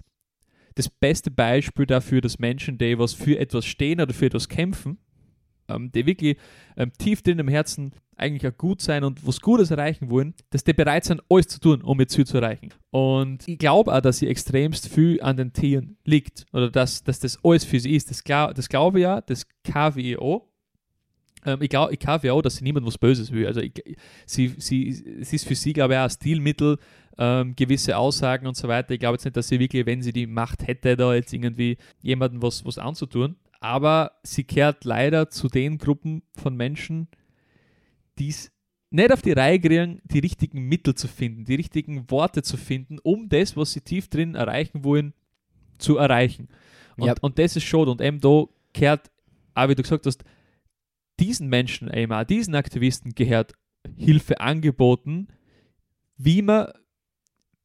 [0.75, 4.97] das beste Beispiel dafür, dass Menschen, die was für etwas stehen oder für etwas kämpfen,
[5.67, 6.37] ähm, die wirklich
[6.77, 10.63] ähm, tief drin im Herzen eigentlich auch gut sein und was Gutes erreichen wollen, dass
[10.63, 12.69] die bereit sind, alles zu tun, um ihr Ziel zu erreichen.
[12.91, 17.19] Und ich glaube auch, dass sie extremst viel an den Tieren liegt oder dass, dass
[17.19, 18.09] das alles für sie ist.
[18.09, 20.49] Das, das glaube ich ja, das KWO.
[21.45, 23.47] Ähm, ich glaube ich glaub ja auch, dass sie niemand was Böses will.
[23.47, 23.73] Also ich,
[24.25, 24.89] sie, sie,
[25.21, 26.77] es ist für sie, glaube ich, auch ein Stilmittel,
[27.17, 28.91] ähm, gewisse Aussagen und so weiter.
[28.91, 31.77] Ich glaube jetzt nicht, dass sie wirklich, wenn sie die Macht hätte, da jetzt irgendwie
[32.01, 33.35] jemandem was, was anzutun.
[33.59, 37.07] Aber sie kehrt leider zu den Gruppen von Menschen,
[38.19, 38.51] die es
[38.89, 42.99] nicht auf die Reihe kriegen, die richtigen Mittel zu finden, die richtigen Worte zu finden,
[43.01, 45.13] um das, was sie tief drin erreichen wollen,
[45.77, 46.47] zu erreichen.
[46.97, 47.15] Und, Ja.
[47.21, 47.87] und das ist schon.
[47.87, 49.09] Und eben da kehrt,
[49.55, 50.23] auch wie du gesagt hast,
[51.19, 53.53] diesen Menschen, auch diesen Aktivisten gehört
[53.97, 55.27] Hilfe angeboten,
[56.17, 56.67] wie man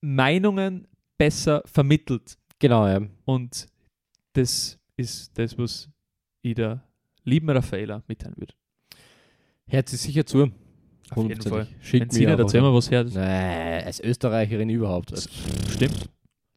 [0.00, 0.86] Meinungen
[1.16, 2.38] besser vermittelt.
[2.58, 3.00] Genau, ja.
[3.24, 3.66] Und
[4.32, 5.88] das ist das, was
[6.42, 6.82] ich der
[7.24, 8.54] lieben Raffaela mitteilen würde.
[9.66, 10.50] Hört sie sicher zu.
[11.10, 11.66] Auf jeden Fall.
[11.80, 13.04] Schickt Wenn sie nicht, einfach- erzähl mal was her.
[13.04, 15.12] Nee, als Österreicherin überhaupt.
[15.12, 15.28] Also,
[15.72, 16.08] stimmt.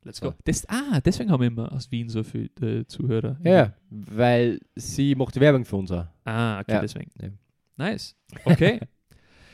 [0.04, 0.34] Let's go.
[0.46, 3.38] Das, ah, deswegen haben wir immer aus Wien so viele äh, Zuhörer.
[3.44, 6.08] ja, weil sie macht die Werbung für uns auch.
[6.26, 6.82] Ah, okay, Ja.
[6.82, 7.12] deswegen.
[7.22, 7.30] Ja.
[7.78, 8.16] Nice.
[8.46, 8.80] Okay.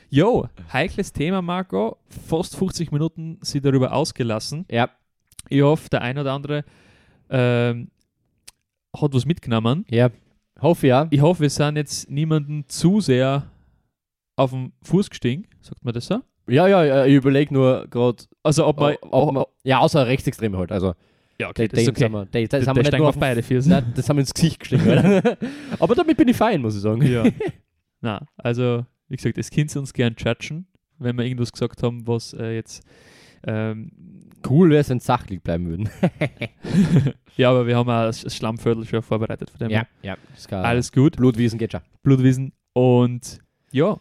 [0.09, 1.97] Jo, heikles Thema, Marco.
[2.07, 4.65] Fast 50 Minuten sie darüber ausgelassen.
[4.71, 4.89] Ja,
[5.49, 6.63] Ich hoffe, der ein oder andere
[7.29, 7.91] ähm,
[8.95, 9.85] hat was mitgenommen.
[9.89, 10.09] ja.
[10.61, 11.07] Hoffe ja.
[11.11, 13.51] Ich hoffe, wir sind jetzt niemanden zu sehr
[14.37, 15.45] auf den Fuß gestiegen.
[15.61, 16.21] Sagt man das so?
[16.47, 18.95] Ja, ja, ja ich überlege nur gerade, Also, ob man.
[19.01, 20.71] ob, ob man, ja, außer Rechtsextreme halt.
[20.71, 20.93] Also,
[21.39, 22.05] ja, okay, das ist okay.
[22.05, 23.69] Haben wir, die, das Da- haben wir nicht nur auf beide Füße.
[23.71, 24.73] Nein, das haben wir ins Gesicht.
[24.73, 25.37] Alter.
[25.79, 27.01] Aber damit bin ich fein, muss ich sagen.
[27.05, 27.23] Ja.
[28.01, 30.67] Na, also Wie gesagt, es könnt uns gern judgen,
[30.99, 32.83] wenn wir irgendwas gesagt haben, was äh, jetzt.
[33.45, 33.91] Ähm,
[34.47, 35.89] Cool wäre es, wenn es sachlich bleiben würden.
[37.37, 39.49] ja, aber wir haben auch das Schlammviertel schon vorbereitet.
[39.49, 39.71] Von dem
[40.01, 40.15] ja.
[40.35, 41.17] Das kann Alles gut.
[41.17, 41.81] Blutwiesen geht schon.
[42.03, 42.53] Blutwiesen.
[42.73, 43.39] Und
[43.71, 43.97] ja,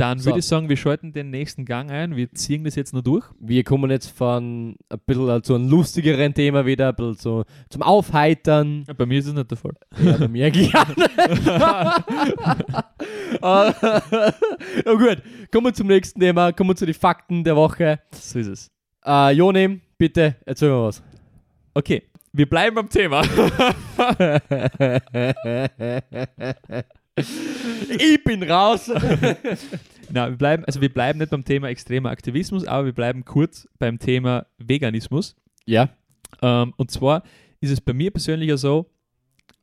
[0.00, 0.30] dann So.
[0.30, 2.16] würde ich sagen, wir schalten den nächsten Gang ein.
[2.16, 3.26] Wir ziehen das jetzt noch durch.
[3.38, 7.82] Wir kommen jetzt von ein bisschen zu einem lustigeren Thema wieder, ein bisschen zu, zum
[7.82, 8.86] Aufheitern.
[8.96, 9.74] Bei mir ist es nicht der Fall.
[10.02, 10.86] Ja, bei mir eigentlich auch
[14.84, 15.22] gut,
[15.52, 18.00] kommen wir zum nächsten Thema, kommen wir zu den Fakten der Woche.
[18.12, 18.70] So ist es.
[19.04, 21.02] Äh, Joni, bitte erzähl mir was.
[21.74, 23.22] Okay, wir bleiben beim Thema.
[27.98, 28.90] ich bin raus.
[30.12, 33.68] Na, wir bleiben, also wir bleiben nicht beim Thema extremer Aktivismus, aber wir bleiben kurz
[33.78, 35.36] beim Thema Veganismus.
[35.66, 35.88] ja,
[36.42, 37.22] Ähm, und zwar
[37.60, 38.90] ist es bei mir persönlich so,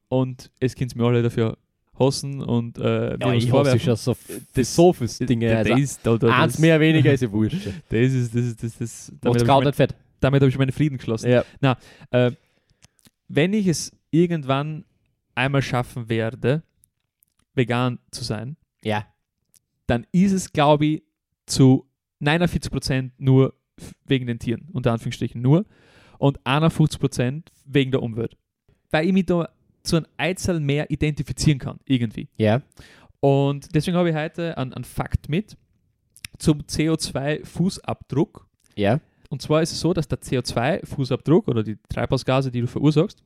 [0.10, 1.58] und es könnt mir alle dafür
[2.00, 5.48] hassen und äh, ja ich hasse schon so, Das- das, so viele Dinge.
[5.50, 7.68] Das, Also, das, ist- da, da, eins das, mehr, weniger ist ja wurscht.
[7.90, 9.96] Das ist, das ist, das ist, damit Macht's habe ich, mein, fett.
[10.20, 11.30] damit hab ich meinen Frieden geschlossen.
[11.30, 11.78] Ja.
[12.12, 12.32] Äh,
[13.28, 14.86] wenn ich es irgendwann
[15.36, 16.64] einmal schaffen werde,
[17.58, 19.06] vegan zu sein, ja.
[19.88, 21.04] dann ist es, glaube ich,
[21.46, 21.90] zu
[22.22, 25.66] 49% nur f- wegen den Tieren, unter Anführungsstrichen nur,
[26.20, 28.38] und 51% wegen der Umwelt.
[28.92, 29.50] Weil ich mich da
[29.84, 32.30] zu einem Einzel mehr identifizieren kann, irgendwie.
[32.38, 32.62] Ja.
[33.20, 35.58] Und deswegen habe ich heute einen, einen Fakt mit
[36.38, 38.46] zum CO2-Fußabdruck.
[38.76, 39.00] Ja.
[39.30, 43.24] Und zwar ist es so, dass der CO2-Fußabdruck oder die Treibhausgase, die du verursachst,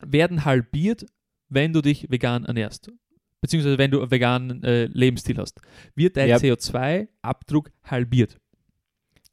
[0.00, 1.06] werden halbiert,
[1.48, 2.90] wenn du dich vegan ernährst.
[3.44, 5.60] Beziehungsweise wenn du einen veganen äh, Lebensstil hast.
[5.94, 6.38] Wird dein Ja.
[6.38, 8.38] CO2-Abdruck halbiert.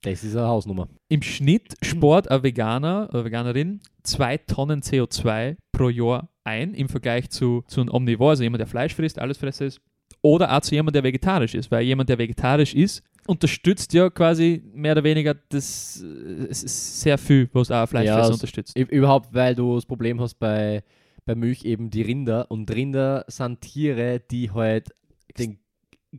[0.02, 0.90] Das ist eine Hausnummer.
[1.08, 7.30] Im Schnitt spart ein Veganer oder Veganerin zwei Tonnen CO2 pro Jahr ein im Vergleich
[7.30, 9.80] zu, zu einem Omnivore, also jemand, der Fleisch frisst, alles Fresser ist.
[10.22, 14.62] Oder auch zu jemand, der vegetarisch ist, weil jemand, der vegetarisch ist, unterstützt ja quasi
[14.74, 18.78] mehr oder weniger das äh, es ist sehr viel, was auch Fleischfresser Ja, unterstützt.
[18.78, 20.84] Überhaupt, weil du das Problem hast bei,
[21.26, 22.50] bei Milch eben die Rinder.
[22.50, 24.90] Und Rinder sind Tiere, die halt
[25.38, 25.60] den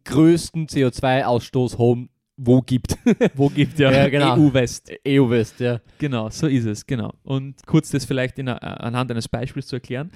[0.04, 2.96] größten CO2-Ausstoß haben, wo gibt.
[3.34, 4.36] Wo gibt ja, Ja, genau.
[4.36, 4.90] EU-West.
[5.06, 5.80] EU-West, ja.
[5.98, 7.12] Genau, so ist es, genau.
[7.22, 10.10] Und kurz das vielleicht in, anhand eines Beispiels zu erklären.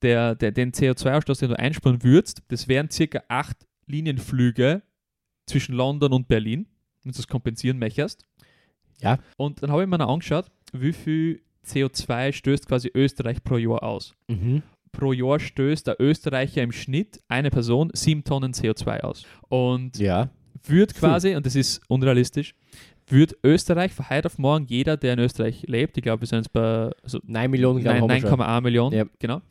[0.00, 4.82] Der, der, den CO2-Ausstoß, den du einsparen würdest, das wären circa acht Linienflüge
[5.46, 6.66] zwischen London und Berlin,
[7.02, 8.24] wenn du das kompensieren möchtest.
[9.02, 9.18] Ja.
[9.36, 13.82] Und dann habe ich mir noch angeschaut, wie viel CO2 stößt quasi Österreich pro Jahr
[13.82, 14.14] aus.
[14.28, 14.62] Mhm.
[14.92, 19.24] Pro Jahr stößt der Österreicher im Schnitt eine Person sieben Tonnen CO2 aus.
[19.48, 20.30] Und Ja.
[20.66, 21.00] wird Puh.
[21.00, 22.54] quasi, und das ist unrealistisch,
[23.06, 26.38] wird Österreich von heute auf morgen jeder, der in Österreich lebt, ich glaube, wir sind
[26.40, 28.56] jetzt bei also 9 Millionen, glaube nein, ich, haben wir schon.
[28.56, 29.04] 9,1 Millionen, Ja.
[29.18, 29.42] genau,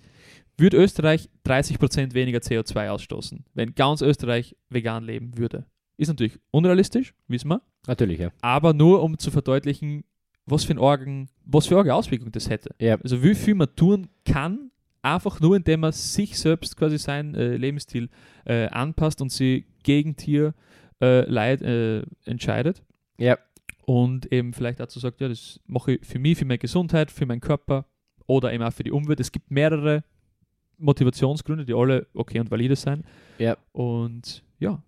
[0.57, 5.66] wird Österreich 30% weniger CO2 ausstoßen, wenn ganz Österreich vegan leben würde.
[5.97, 8.32] Ist natürlich unrealistisch, wissen wir, Natürlich, ja.
[8.41, 10.03] aber nur um zu verdeutlichen,
[10.50, 12.74] was für, ein Orgen, was für eine Auswirkung das hätte.
[12.80, 12.95] Ja.
[13.02, 14.72] Also wie viel man tun kann,
[15.02, 18.10] einfach nur indem man sich selbst quasi seinen äh, Lebensstil
[18.45, 20.54] äh, anpasst und sie gegen Tier
[21.02, 22.84] äh, äh, entscheidet.
[23.18, 23.38] Ja.
[23.86, 27.26] Und eben vielleicht dazu sagt, ja, das mache ich für mich, für meine Gesundheit, für
[27.26, 27.86] meinen Körper
[28.28, 29.20] oder eben auch für die Umwelt.
[29.20, 30.04] Es gibt mehrere
[30.78, 33.04] Motivationsgründe, die alle okay und valide sein.
[33.38, 33.58] Ja.
[33.72, 34.82] Und ja,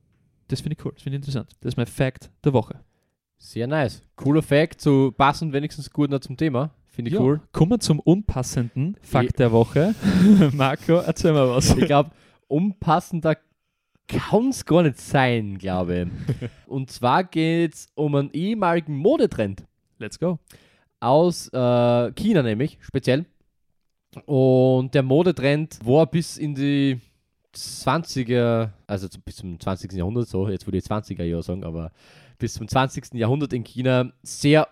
[0.47, 1.55] das finde ich cool, das finde ich interessant.
[1.61, 2.79] Das ist mein Fact der Woche.
[3.43, 4.03] Sehr nice.
[4.17, 6.69] Cooler Fact, so passend wenigstens gut noch zum Thema.
[6.85, 7.41] Finde ich ja, cool.
[7.51, 9.95] Kommen wir zum unpassenden Fakt der Woche.
[10.53, 11.75] Marco, erzähl mal was.
[11.75, 12.11] Ich glaube,
[12.47, 13.35] unpassender
[14.07, 16.49] kann es gar nicht sein, glaube ich.
[16.67, 19.65] Und zwar geht es um einen ehemaligen Modetrend
[19.97, 20.37] Let's go.
[20.99, 23.25] aus äh, China, nämlich speziell.
[24.25, 26.99] Und der Modetrend war bis in die
[27.55, 29.93] 20er, also bis zum 20.
[29.93, 31.91] Jahrhundert, so, jetzt würde ich 20er Jahre sagen, aber
[32.41, 33.13] bis zum 20.
[33.13, 34.67] Jahrhundert in China sehr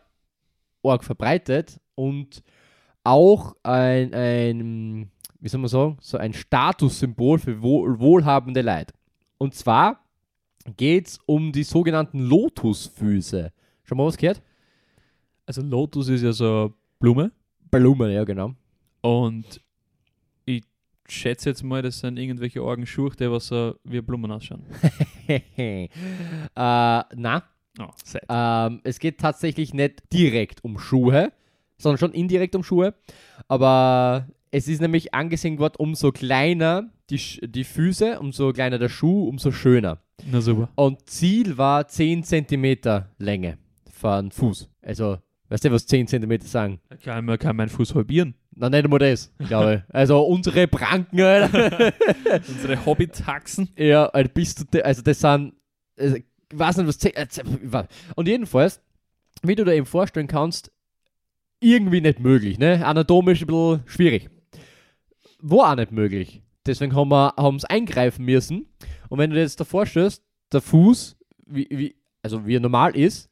[0.84, 2.42] arg verbreitet und
[3.04, 8.94] auch ein, ein wie soll man sagen, so ein Statussymbol für wohl, wohlhabende Leute.
[9.38, 10.04] Und zwar
[10.78, 13.54] geht es um die sogenannten Lotusfüße.
[13.84, 14.42] Schon mal was gehört?
[15.46, 17.32] Also Lotus ist ja so Blume
[17.70, 18.56] Blumen, ja, genau.
[19.02, 19.62] und
[20.46, 20.64] ich
[21.08, 24.66] schätze jetzt mal, das sind irgendwelche Orgenschuhe, die was so wie Blumen ausschauen.
[25.28, 25.88] äh,
[26.56, 27.44] na,
[27.80, 27.88] Oh,
[28.30, 31.32] ähm, es geht tatsächlich nicht direkt um Schuhe,
[31.78, 32.94] sondern schon indirekt um Schuhe.
[33.48, 39.28] Aber es ist nämlich angesehen worden, umso kleiner die, die Füße, umso kleiner der Schuh,
[39.28, 40.00] umso schöner.
[40.30, 40.70] Na super.
[40.76, 43.58] Und Ziel war 10 cm Länge
[43.92, 44.70] von Fuß.
[44.82, 45.18] Also,
[45.50, 46.80] weißt du, was 10 cm sagen?
[47.04, 48.36] Kann man kann meinen Fuß halbieren.
[48.56, 49.96] Na, nicht einmal das, glaube ich.
[49.96, 51.20] Also unsere Pranken.
[52.48, 53.70] Unsere Hobbytaxen.
[53.78, 55.54] Ja, Alter, bist du, also das sind,
[55.98, 58.82] also, ich weiß nicht, was, äh, und jedenfalls,
[59.44, 60.72] wie du dir eben vorstellen kannst,
[61.60, 62.86] irgendwie nicht möglich, ne?
[62.86, 64.30] Anatomisch ein bisschen schwierig.
[65.40, 66.42] War auch nicht möglich.
[66.66, 68.68] Deswegen haben wir es eingreifen müssen.
[69.10, 72.96] Und wenn du dir jetzt davor stellst, der Fuß, wie, wie, also wie er normal
[72.96, 73.30] ist,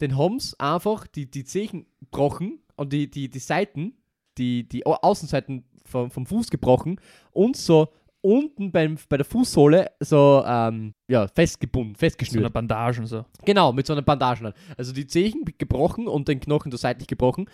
[0.00, 3.94] den haben sie einfach die, die Zehen gebrochen und die, die, die Seiten,
[4.38, 7.00] die, die Au- Außenseiten vom, vom Fuß gebrochen
[7.30, 7.88] und so
[8.22, 12.44] unten beim, bei der Fußsohle so ähm, ja, festgebunden, So festgeschnürt.
[12.44, 13.24] eine Bandagen so.
[13.44, 14.52] Genau, mit so einer Bandage an.
[14.76, 17.46] Also die Zehen gebrochen und den Knochen da seitlich gebrochen,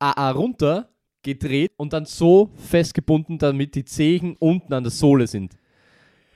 [0.00, 0.88] äh, runter
[1.22, 5.56] gedreht und dann so festgebunden, damit die Zehen unten an der Sohle sind.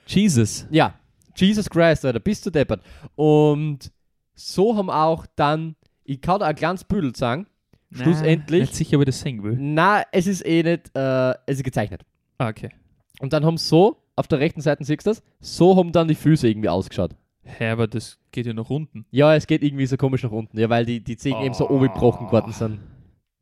[0.07, 0.65] Jesus.
[0.71, 0.93] Ja,
[1.35, 2.81] Jesus Christ, Alter, bist du deppert.
[3.15, 3.91] Und
[4.33, 7.45] so haben auch dann, ich kann da ein kleines Büdel sagen,
[7.91, 9.55] schlussendlich, Nicht sicher, ob ich das sehen will.
[9.59, 12.03] na, es ist eh nicht, äh, es ist gezeichnet.
[12.39, 12.69] Ah, okay.
[13.19, 16.15] Und dann haben so, auf der rechten Seite siehst du das, so haben dann die
[16.15, 17.15] Füße irgendwie ausgeschaut.
[17.43, 19.05] Hä, aber das geht ja nach unten.
[19.11, 21.67] Ja, es geht irgendwie so komisch nach unten, ja, weil die, die Zehen eben so
[21.69, 21.75] Oh.
[21.75, 22.79] oben gebrochen geworden sind.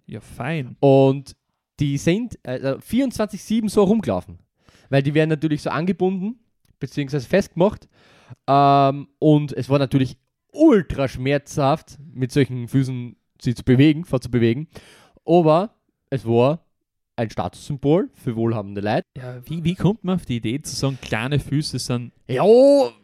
[0.05, 0.78] Ja, fein.
[0.80, 1.36] Und
[1.80, 4.39] die sind äh, 24-7 so rumgelaufen.
[4.89, 6.39] Weil die werden natürlich so angebunden,
[6.80, 7.89] beziehungsweise festgemacht.
[8.47, 10.18] Ähm, und es war natürlich
[10.53, 14.68] ultra schmerzhaft, mit solchen Füßen sie zu bewegen, vorzubewegen.
[15.26, 15.72] Aber
[16.09, 16.65] es war
[17.18, 19.03] ein Statussymbol für wohlhabende Leute.
[19.18, 22.45] Ja, wie, wie kommt man auf die Idee zu sagen, kleine Füße sind, Ja,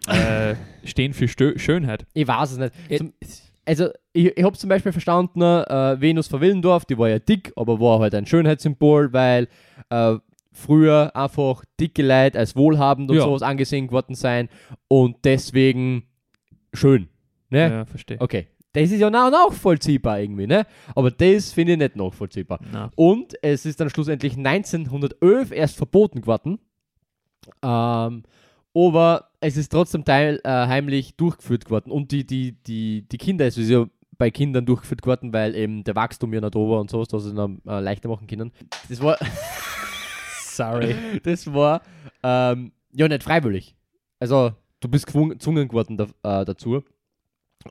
[0.07, 2.05] äh, stehen für Stö Schönheit?
[2.13, 2.73] ich weiß es nicht.
[2.97, 3.13] Zum,
[3.65, 7.51] also, ich, ich habe zum Beispiel verstanden, äh, Venus von Willendorf, die war ja dick,
[7.55, 9.47] aber war halt ein Schönheitssymbol, weil
[9.89, 10.15] äh,
[10.51, 13.23] früher einfach dicke Leute als wohlhabend und Ja.
[13.23, 14.49] sowas angesehen worden sein
[14.87, 16.03] und deswegen
[16.73, 17.07] schön.
[17.49, 17.69] Ne?
[17.71, 18.17] Ja, verstehe.
[18.19, 18.47] Okay.
[18.73, 20.65] Das ist ja na- nachvollziehbar irgendwie, ne?
[20.95, 22.59] Aber das finde ich nicht nachvollziehbar.
[22.71, 22.89] Na.
[22.95, 26.59] Und es ist dann schlussendlich 1911 erst verboten geworden.
[27.61, 28.23] Ähm,
[28.75, 31.91] aber es ist trotzdem teil, äh, heimlich durchgeführt geworden.
[31.91, 33.85] Und die, die, die, die Kinder, es ist ja
[34.17, 37.33] bei Kindern durchgeführt geworden, weil eben der Wachstum ja nicht war und sowas, dass sie
[37.33, 38.51] dann äh, leichter machen können.
[38.89, 39.17] Das war,
[40.41, 40.95] Sorry.
[41.23, 41.81] das war
[42.23, 43.75] ähm, ja nicht freiwillig.
[44.19, 46.03] Also du bist gezwungen gezwungen geworden da,
[46.41, 46.83] äh, dazu.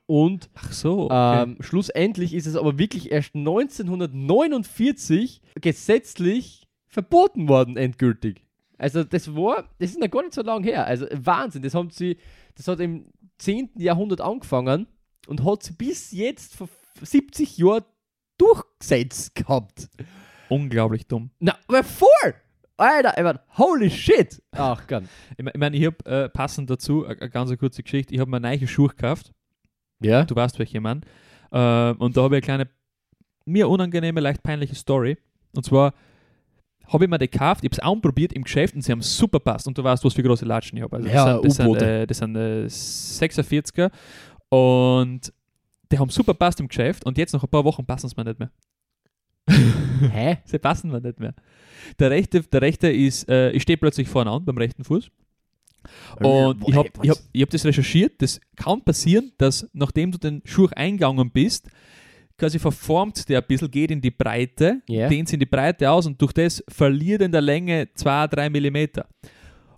[0.06, 1.04] Und Ach so.
[1.06, 1.42] Okay.
[1.42, 8.44] ähm, schlussendlich ist es aber wirklich erst 1949 gesetzlich verboten worden, endgültig.
[8.78, 10.86] Also das war, das ist noch gar nicht so lange her.
[10.86, 12.16] Also Wahnsinn, das haben sie,
[12.56, 13.06] das hat im
[13.38, 13.70] 10.
[13.76, 14.86] Jahrhundert angefangen
[15.26, 16.68] und hat sie bis jetzt vor
[17.00, 17.84] 70 Jahren
[18.38, 19.88] durchgesetzt gehabt.
[20.48, 21.30] Unglaublich dumm.
[21.38, 22.34] Na, aber voll!
[22.76, 24.42] Alter, ich mein, holy shit!
[24.52, 25.04] Ach Gott.
[25.36, 28.14] Ich meine, ich, mein, ich habe äh, passend dazu eine ganz kurze Geschichte.
[28.14, 29.32] Ich habe mir neue Schuhe gekauft.
[30.04, 30.24] Ja?
[30.24, 31.00] Du weißt, welche ich meine.
[31.50, 32.70] Äh, und da habe ich eine kleine,
[33.44, 35.16] mir unangenehme, leicht peinliche Story.
[35.54, 35.94] Und zwar
[36.88, 39.40] habe ich mir die gekauft, ich habe es anprobiert im Geschäft und sie haben super
[39.40, 39.66] passt.
[39.66, 40.96] Und du weißt, was für große Latschen ich habe.
[40.96, 43.90] Also Ja, das sind, das sind, äh, das sind äh, 46er.
[44.48, 45.32] Und
[45.90, 48.24] die haben super passt im Geschäft und jetzt nach ein paar Wochen passen sie mir
[48.24, 48.50] nicht mehr.
[50.10, 50.38] Hä?
[50.44, 51.34] Sie passen mir nicht mehr.
[51.98, 55.10] Der rechte, der rechte ist, äh, ich stehe plötzlich vorne an beim rechten Fuß.
[56.20, 58.20] Und ich habe ich hab, ich hab das recherchiert.
[58.22, 61.68] Das kann passieren, dass nachdem du den Schuh eingegangen bist,
[62.38, 65.08] quasi verformt der ein bisschen, geht in die Breite, Ja.
[65.08, 69.06] dehnt in die Breite aus und durch das verliert er in der Länge 2-3 Millimeter.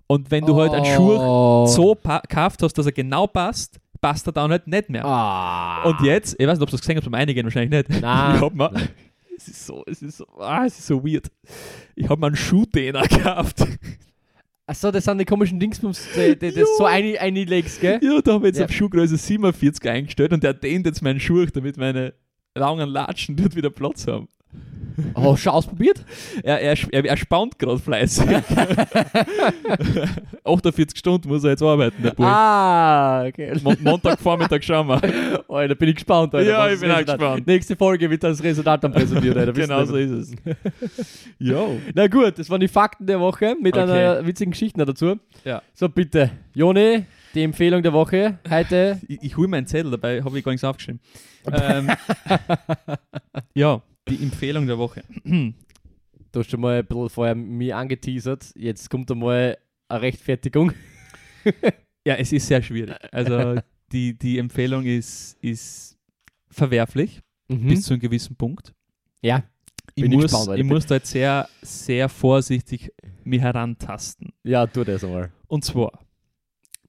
[0.07, 1.65] Und wenn du halt einen Schuh Oh.
[1.67, 5.03] so gekauft hast, dass er genau passt, passt er dann halt nicht mehr.
[5.05, 5.83] Ah.
[5.83, 8.01] Und jetzt, ich weiß nicht, ob du das gesehen hast, beim Einigen wahrscheinlich nicht.
[8.01, 8.35] Nein.
[8.35, 8.71] Ich hab mir,
[9.37, 11.29] es ist so, es ist so, ah, es ist so weird.
[11.95, 13.65] Ich habe mir einen Schuhdehner gekauft.
[14.67, 17.99] Achso, das sind die komischen Dingsbums, die, die, das so eine, einlegst, gell?
[18.01, 18.65] Ja, da habe ich jetzt Ja.
[18.65, 22.15] auf Schuhgröße 47 eingestellt und der dehnt jetzt meinen Schuh, damit meine
[22.55, 24.27] langen Latschen dort wieder Platz haben.
[25.15, 26.03] Oh, schon ausprobiert?
[26.43, 28.25] Er, er, er, er spannt gerade fleißig.
[30.43, 32.25] 48 Stunden muss er jetzt arbeiten, der Bub.
[32.25, 33.53] Ah, okay.
[33.63, 35.01] Mon Montagvormittag schauen wir.
[35.49, 36.49] Alter, bin ich gespannt, Alter.
[36.49, 37.47] Ja, was ich bin auch Resultat- gespannt.
[37.47, 39.53] Nächste Folge wird das Resultat dann präsentiert, Alter.
[39.53, 40.35] genau so ist es.
[41.39, 41.77] Jo.
[41.93, 43.83] Na gut, das waren die Fakten der Woche mit Okay.
[43.91, 45.17] einer witzigen Geschichte noch dazu.
[45.43, 45.61] Ja.
[45.73, 46.31] So, bitte.
[46.53, 48.99] Joni, die Empfehlung der Woche heute.
[49.07, 50.99] Ich, ich hole meinen Zettel, dabei habe ich gar nichts aufgeschrieben.
[51.51, 51.89] ähm,
[53.53, 55.03] ja, die Empfehlung der Woche.
[56.31, 58.51] Du hast schon mal ein bisschen vorher mir angeteasert.
[58.57, 60.73] Jetzt kommt einmal eine Rechtfertigung.
[62.05, 62.93] Ja, es ist sehr schwierig.
[63.13, 63.55] Also
[63.93, 65.97] die, die Empfehlung ist, ist
[66.49, 67.67] verwerflich Mhm.
[67.67, 68.73] bis zu einem gewissen Punkt.
[69.21, 69.43] Ja.
[69.93, 72.91] Ich muss, gespannt, ich muss da jetzt sehr, sehr vorsichtig
[73.23, 74.33] mich herantasten.
[74.43, 75.31] Ja, tu das einmal.
[75.47, 75.91] Und zwar,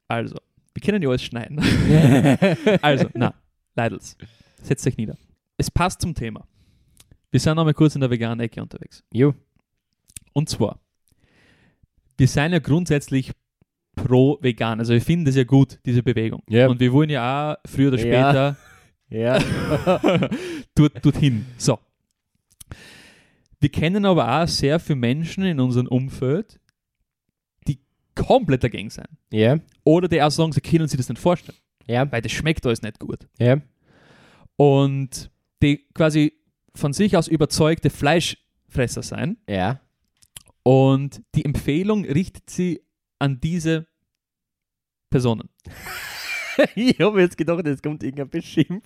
[0.09, 0.37] also,
[0.75, 1.61] wir können ja alles schneiden.
[2.83, 3.35] Also, na,
[3.75, 4.17] Leidels,
[4.63, 5.17] setzt euch nieder.
[5.59, 6.49] Es passt zum Thema.
[7.31, 9.05] Wir sind nochmal kurz in der veganen Ecke unterwegs.
[9.13, 9.35] Jo.
[10.33, 10.81] Und zwar,
[12.17, 13.33] wir sind ja grundsätzlich
[13.95, 14.79] pro vegan.
[14.79, 16.43] Also wir finden das ja gut, diese Bewegung.
[16.49, 16.69] Ja.
[16.69, 18.57] Und wir wollen ja auch früher oder später
[19.09, 19.39] Ja.
[20.75, 21.47] dort, dorthin.
[21.59, 21.79] So.
[23.61, 26.61] Wir kennen aber auch sehr viele Menschen in unserem Umfeld,
[27.69, 27.79] die
[28.15, 29.07] komplett dagegen sind.
[29.33, 29.59] Ja.
[29.85, 31.57] Oder die auch sagen, sie können sich das nicht vorstellen,
[31.87, 32.11] Ja.
[32.11, 33.29] weil das schmeckt alles nicht gut.
[33.39, 33.61] Ja.
[34.57, 35.31] Und
[35.63, 36.33] die quasi
[36.77, 39.37] von sich aus überzeugte Fleischfresser sein.
[39.49, 39.81] Ja.
[40.63, 42.83] Und die Empfehlung richtet sie
[43.19, 43.87] an diese
[45.11, 45.49] Personen.
[46.75, 48.83] ich habe jetzt gedacht, jetzt kommt irgendeine Beschimpfung.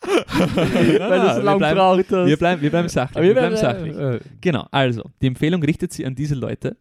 [0.02, 2.26] Weil du so wir lange bleiben- braucht hast.
[2.26, 3.16] Wir bleiben, wir bleiben sachlich.
[3.16, 3.96] Wir wir bleiben bleiben- sachlich.
[3.96, 6.76] äh, Genau, also, die Empfehlung richtet sich an diese Leute.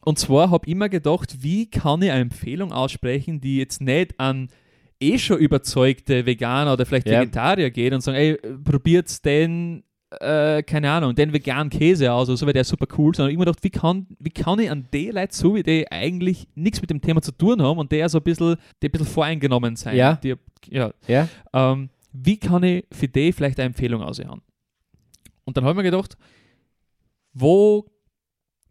[0.00, 4.18] Und zwar habe ich immer gedacht, wie kann ich eine Empfehlung aussprechen, die jetzt nicht
[4.18, 4.48] an
[5.00, 7.20] eh schon überzeugte Veganer oder vielleicht Ja.
[7.20, 9.82] Vegetarier geht und sagen, ey, probiert den,
[10.20, 13.34] äh, keine Ahnung, den veganen Käse aus oder so, weil der ist super cool, sondern
[13.34, 16.80] immer gedacht, wie kann, wie kann ich an die Leute so, wie die eigentlich nichts
[16.80, 19.76] mit dem Thema zu tun haben und der so ein bisschen, die ein bisschen voreingenommen
[19.76, 19.96] sein.
[19.96, 20.14] Ja.
[20.14, 20.34] Die,
[20.68, 21.28] ja, Ja.
[21.52, 24.40] ähm, wie kann ich für die vielleicht eine Empfehlung aushauen?
[25.44, 26.16] Und dann habe ich mir gedacht,
[27.32, 27.84] wo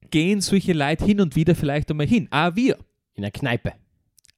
[0.10, 2.28] gehen solche Leute hin und wieder vielleicht einmal hin?
[2.32, 2.78] Ah, wir.
[3.14, 3.74] In der Kneipe.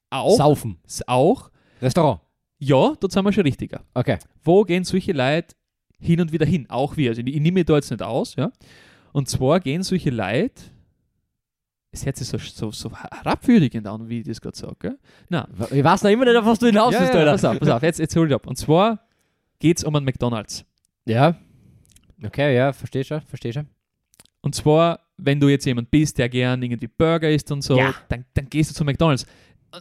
[0.09, 0.37] Auch.
[0.37, 0.77] Saufen.
[1.07, 1.49] Auch.
[1.81, 2.21] Restaurant.
[2.59, 3.81] Ja, dort sind wir schon richtiger.
[3.93, 4.17] Okay.
[4.43, 5.55] Wo gehen solche Leute
[5.99, 6.65] hin und wieder hin?
[6.69, 7.09] Auch wir.
[7.11, 8.51] Also ich, ich nehme mich da jetzt nicht aus, ja.
[9.11, 10.63] Und zwar gehen solche Leute,
[11.91, 14.97] es hört sich so, so, so herabwürdigend an, wie ich das gerade sage?
[15.29, 17.31] Nein, Ich weiß noch immer nicht, auf was du hinaus ja, willst, ja, Alter.
[17.31, 18.45] pass auf, pass auf, jetzt, jetzt hol ich ab.
[18.47, 18.99] Und zwar
[19.59, 20.65] geht es um einen McDonalds.
[21.05, 21.35] Ja.
[22.23, 23.67] Okay, ja, versteh schon, versteh schon.
[24.41, 27.93] Und zwar, wenn du jetzt jemand bist, der gern irgendwie Burger isst und so, Ja.
[28.09, 29.25] dann, dann gehst du zu McDonalds.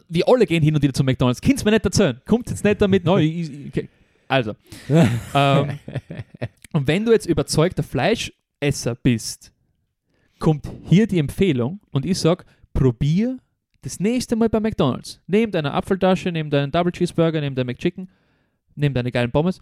[0.09, 1.41] Wir alle gehen hin und wieder zu McDonalds.
[1.41, 2.21] Kannst mir nicht erzählen.
[2.25, 3.05] Kommt jetzt nicht damit.
[3.05, 3.87] No, ich.
[4.27, 4.55] Also.
[5.33, 5.79] ähm,
[6.73, 9.53] und wenn du jetzt überzeugter Fleischesser bist,
[10.39, 13.37] kommt hier die Empfehlung und ich sage, probier
[13.81, 15.21] das nächste Mal bei McDonalds.
[15.27, 18.09] Nimm deine Apfeltasche, nimm deinen Double Cheeseburger, nimm deinen McChicken,
[18.75, 19.59] nimm deine geilen Pommes.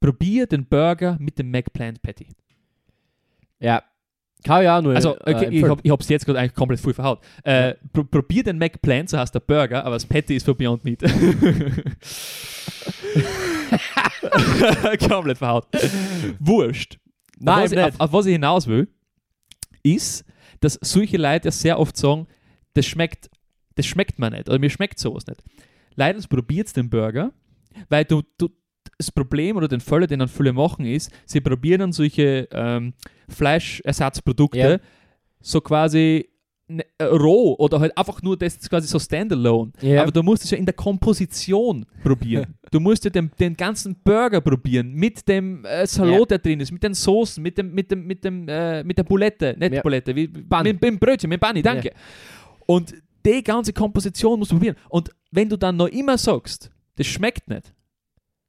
[0.00, 2.28] Probier den Burger mit dem McPlant Patty.
[3.58, 3.82] Ja.
[4.46, 4.94] Kann ja nur.
[4.94, 5.70] Also, äh, okay, ich empfehlen.
[5.70, 7.18] habe ich hab's jetzt gerade eigentlich komplett voll verhaut.
[7.42, 10.84] Äh, pro, probier den McPlant, so heißt der Burger, aber das Patty ist für Beyond
[10.84, 11.00] Meat.
[15.08, 15.66] komplett verhaut.
[16.38, 17.00] Wurscht.
[17.40, 18.86] Nein, auf, was ich, auf, auf was ich hinaus will,
[19.82, 20.24] ist,
[20.60, 22.28] dass solche Leute sehr oft sagen,
[22.74, 23.28] das schmeckt,
[23.74, 25.42] das schmeckt mir nicht oder mir schmeckt sowas nicht.
[25.96, 27.32] Leider probiert den Burger,
[27.88, 28.48] weil du, du
[28.98, 32.94] das Problem oder den Fälle, den dann viele machen, ist, sie probieren dann solche ähm,
[33.28, 34.78] Fleischersatzprodukte Ja.
[35.40, 36.28] so quasi
[36.68, 39.72] ne, äh, roh oder halt einfach nur das quasi so standalone.
[39.80, 40.02] Ja.
[40.02, 42.54] Aber du musst es ja in der Komposition probieren.
[42.70, 46.24] du musst ja den, den ganzen Burger probieren mit dem äh, Salat, Ja.
[46.26, 49.04] der drin ist, mit den Soßen, mit dem, mit dem, mit dem, äh, mit der
[49.04, 49.82] Bulette, nicht Ja.
[49.82, 51.92] Bulette, wie, mit dem Brötchen, mit dem Bunny, danke.
[52.66, 52.94] Und
[53.24, 54.76] die ganze Komposition musst du probieren.
[54.88, 57.72] Und wenn du dann noch immer sagst, das schmeckt nicht,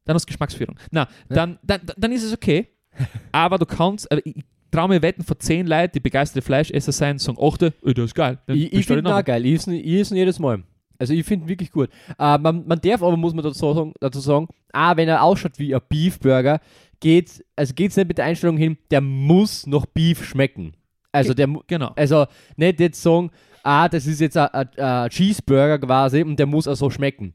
[0.07, 0.75] dann hast du Geschmacksführung.
[0.91, 2.67] Na, dann, dann, dann ist es okay.
[3.31, 6.91] aber du kannst, aber ich, ich traue mir wetten, von zehn Leuten, die begeisterte Fleischesser
[6.91, 8.39] sein, sagen, achte, oh, das ist geil.
[8.47, 9.45] Dann Ich, ich bestell finde ihn geil.
[9.45, 10.63] Ich esse ihn- jedes Mal.
[10.99, 11.89] Also ich finde ihn wirklich gut.
[12.17, 15.59] Äh, man, man darf aber, muss man dazu sagen, dazu sagen, ah, wenn er ausschaut
[15.59, 16.59] wie ein Beef-Burger,
[16.99, 20.73] geht also geht's nicht mit der Einstellung hin, der muss noch Beef schmecken.
[21.11, 21.91] Also der Genau.
[21.95, 23.29] also nicht jetzt sagen,
[23.63, 27.33] ah, das ist jetzt ein- ein ein Cheeseburger quasi und der muss auch so schmecken.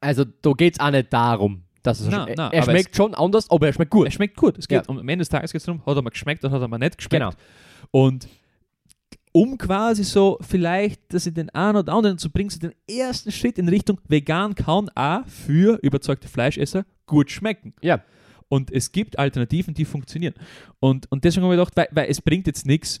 [0.00, 2.96] Also da geht es auch nicht darum, dass es so Na, schme- na, er schmeckt
[2.96, 4.06] schon anders, aber er schmeckt gut.
[4.08, 4.58] Es schmeckt gut.
[4.58, 4.88] Es geht Ja.
[4.88, 6.68] um, am Ende des Tages geht es darum, hat er mal geschmeckt oder hat er
[6.68, 7.12] mal nicht geschmeckt.
[7.20, 7.32] Genau.
[7.90, 8.28] Und
[9.32, 13.32] um quasi so vielleicht, dass ich den einen oder anderen zu bringen, so den ersten
[13.32, 17.72] Schritt in Richtung vegan kann auch für überzeugte Fleischesser gut schmecken.
[17.80, 18.02] Ja.
[18.48, 20.34] Und es gibt Alternativen, die funktionieren.
[20.80, 23.00] Und, und deswegen habe ich gedacht, weil, weil es bringt jetzt nichts,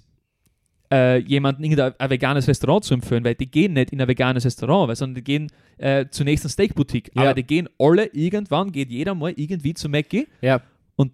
[0.92, 4.44] äh, jemanden irgendein ein veganes Restaurant zu empfehlen, weil die gehen nicht in ein veganes
[4.44, 7.10] Restaurant, weil, sondern die gehen äh, zur nächsten Steakboutique.
[7.14, 7.22] Ja.
[7.22, 10.60] Aber die gehen alle, irgendwann geht jeder mal irgendwie zu Mackie Ja.
[10.96, 11.12] und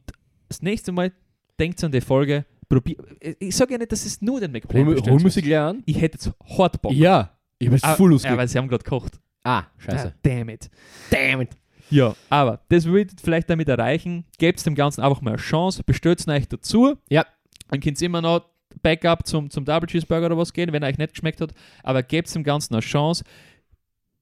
[0.49, 1.13] das nächste Mal
[1.61, 2.97] denkt an die Folge, probier.
[3.39, 5.43] Ich sage ja nicht, dass es nur den McPlant Hol, hol Musik soll.
[5.45, 5.83] gleich an.
[5.87, 6.93] Ich hätte jetzt hart Bock.
[6.93, 7.31] Ja.
[7.59, 8.31] Ich bin Ah, voll lustig.
[8.31, 9.19] Ja, weil sie haben gerade gekocht.
[9.45, 10.09] ah, scheiße.
[10.09, 10.71] Ah, damn it.
[11.11, 11.51] Damn it.
[11.91, 14.25] Ja, aber das würde ich vielleicht damit erreichen.
[14.39, 16.97] Gebt dem Ganzen einfach mal eine Chance, bestellt es euch dazu.
[17.09, 17.25] Ja.
[17.71, 18.45] Dann könnt ihr immer noch
[18.83, 21.53] Backup zum, zum Double Cheeseburger oder was gehen, wenn er euch nicht geschmeckt hat.
[21.83, 23.25] Aber gebt dem Ganzen eine Chance.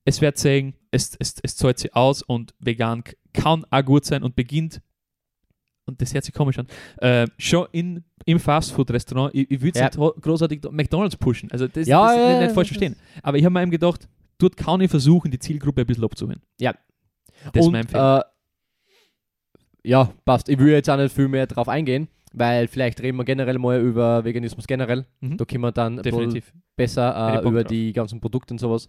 [0.05, 4.23] Es wird sagen, es, es, es zahlt sich aus und vegan kann auch gut sein
[4.23, 4.81] und beginnt,
[5.85, 6.67] und das hört sich komisch an,
[6.99, 9.35] äh, schon in, im Fastfood-Restaurant.
[9.35, 9.85] Ich, ich würde Ja.
[9.87, 11.51] nicht großartig McDonalds pushen.
[11.51, 12.97] Also das, Ja, das ja, nicht, nicht falsch verstehen.
[13.23, 16.41] Aber ich habe mir eben gedacht, dort kann ich versuchen, die Zielgruppe ein bisschen abzuholen.
[16.61, 16.73] Ja.
[17.53, 18.19] Das ist und, mein Empfehlung.
[18.21, 18.23] äh,
[19.85, 20.49] ja, passt.
[20.49, 23.81] Ich will jetzt auch nicht viel mehr drauf eingehen, weil vielleicht reden wir generell mal
[23.81, 25.07] über Veganismus generell.
[25.21, 25.37] Mhm.
[25.37, 26.01] Da können wir dann
[26.77, 27.71] besser äh, über drauf.
[27.71, 28.89] die ganzen Produkte und sowas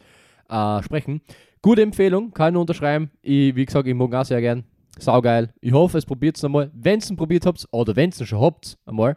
[0.49, 1.21] äh, sprechen.
[1.61, 3.09] Gute Empfehlung, kann ich nur unterschreiben.
[3.21, 4.63] Ich, wie gesagt, ich mag auch sehr gern.
[4.99, 5.53] Saugeil.
[5.61, 6.71] Ich hoffe, es probiert es einmal.
[6.73, 9.15] Wenn es probiert habt, oder wenn es schon habt, einmal,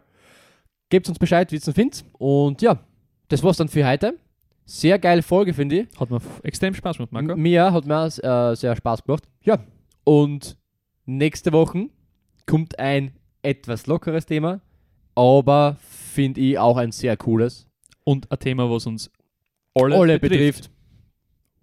[0.89, 2.03] gebt uns Bescheid, wie ihr es findet.
[2.13, 2.79] Und ja,
[3.29, 4.15] das war's dann für heute.
[4.65, 5.99] Sehr geile Folge, finde ich.
[5.99, 7.31] Hat mir extrem Spaß gemacht, Marco.
[7.31, 9.23] M- Mir hat mir auch, äh, sehr Spaß gemacht.
[9.43, 9.57] Ja,
[10.03, 10.55] und
[11.05, 11.87] nächste Woche
[12.45, 13.11] kommt ein
[13.43, 14.61] etwas lockeres Thema,
[15.15, 17.67] aber finde ich auch ein sehr cooles.
[18.03, 19.11] Und ein Thema, was uns
[19.75, 20.39] alle, Alle betrifft.
[20.63, 20.71] betrifft.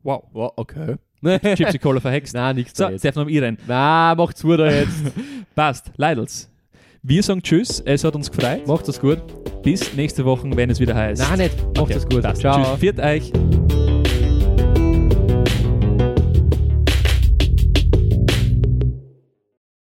[0.03, 0.25] Wow.
[0.33, 0.97] Wow, okay.
[1.23, 2.35] Gypsy Cola verhext.
[2.35, 3.59] Nein, nichts So, darf noch ich rein.
[3.67, 4.95] Na, macht's gut da jetzt.
[5.55, 5.91] Passt.
[5.97, 6.49] Leidels.
[7.03, 7.81] Wir sagen Tschüss.
[7.81, 8.67] Es hat uns gefreut.
[8.67, 9.19] macht's das gut.
[9.63, 11.21] Bis nächste Woche, wenn es wieder heißt.
[11.29, 11.57] Nein, nicht.
[11.77, 12.23] Macht's Okay, gut.
[12.23, 12.41] passt.
[12.41, 12.63] Ciao.
[12.65, 12.79] Tschüss.
[12.81, 13.33] Viert euch.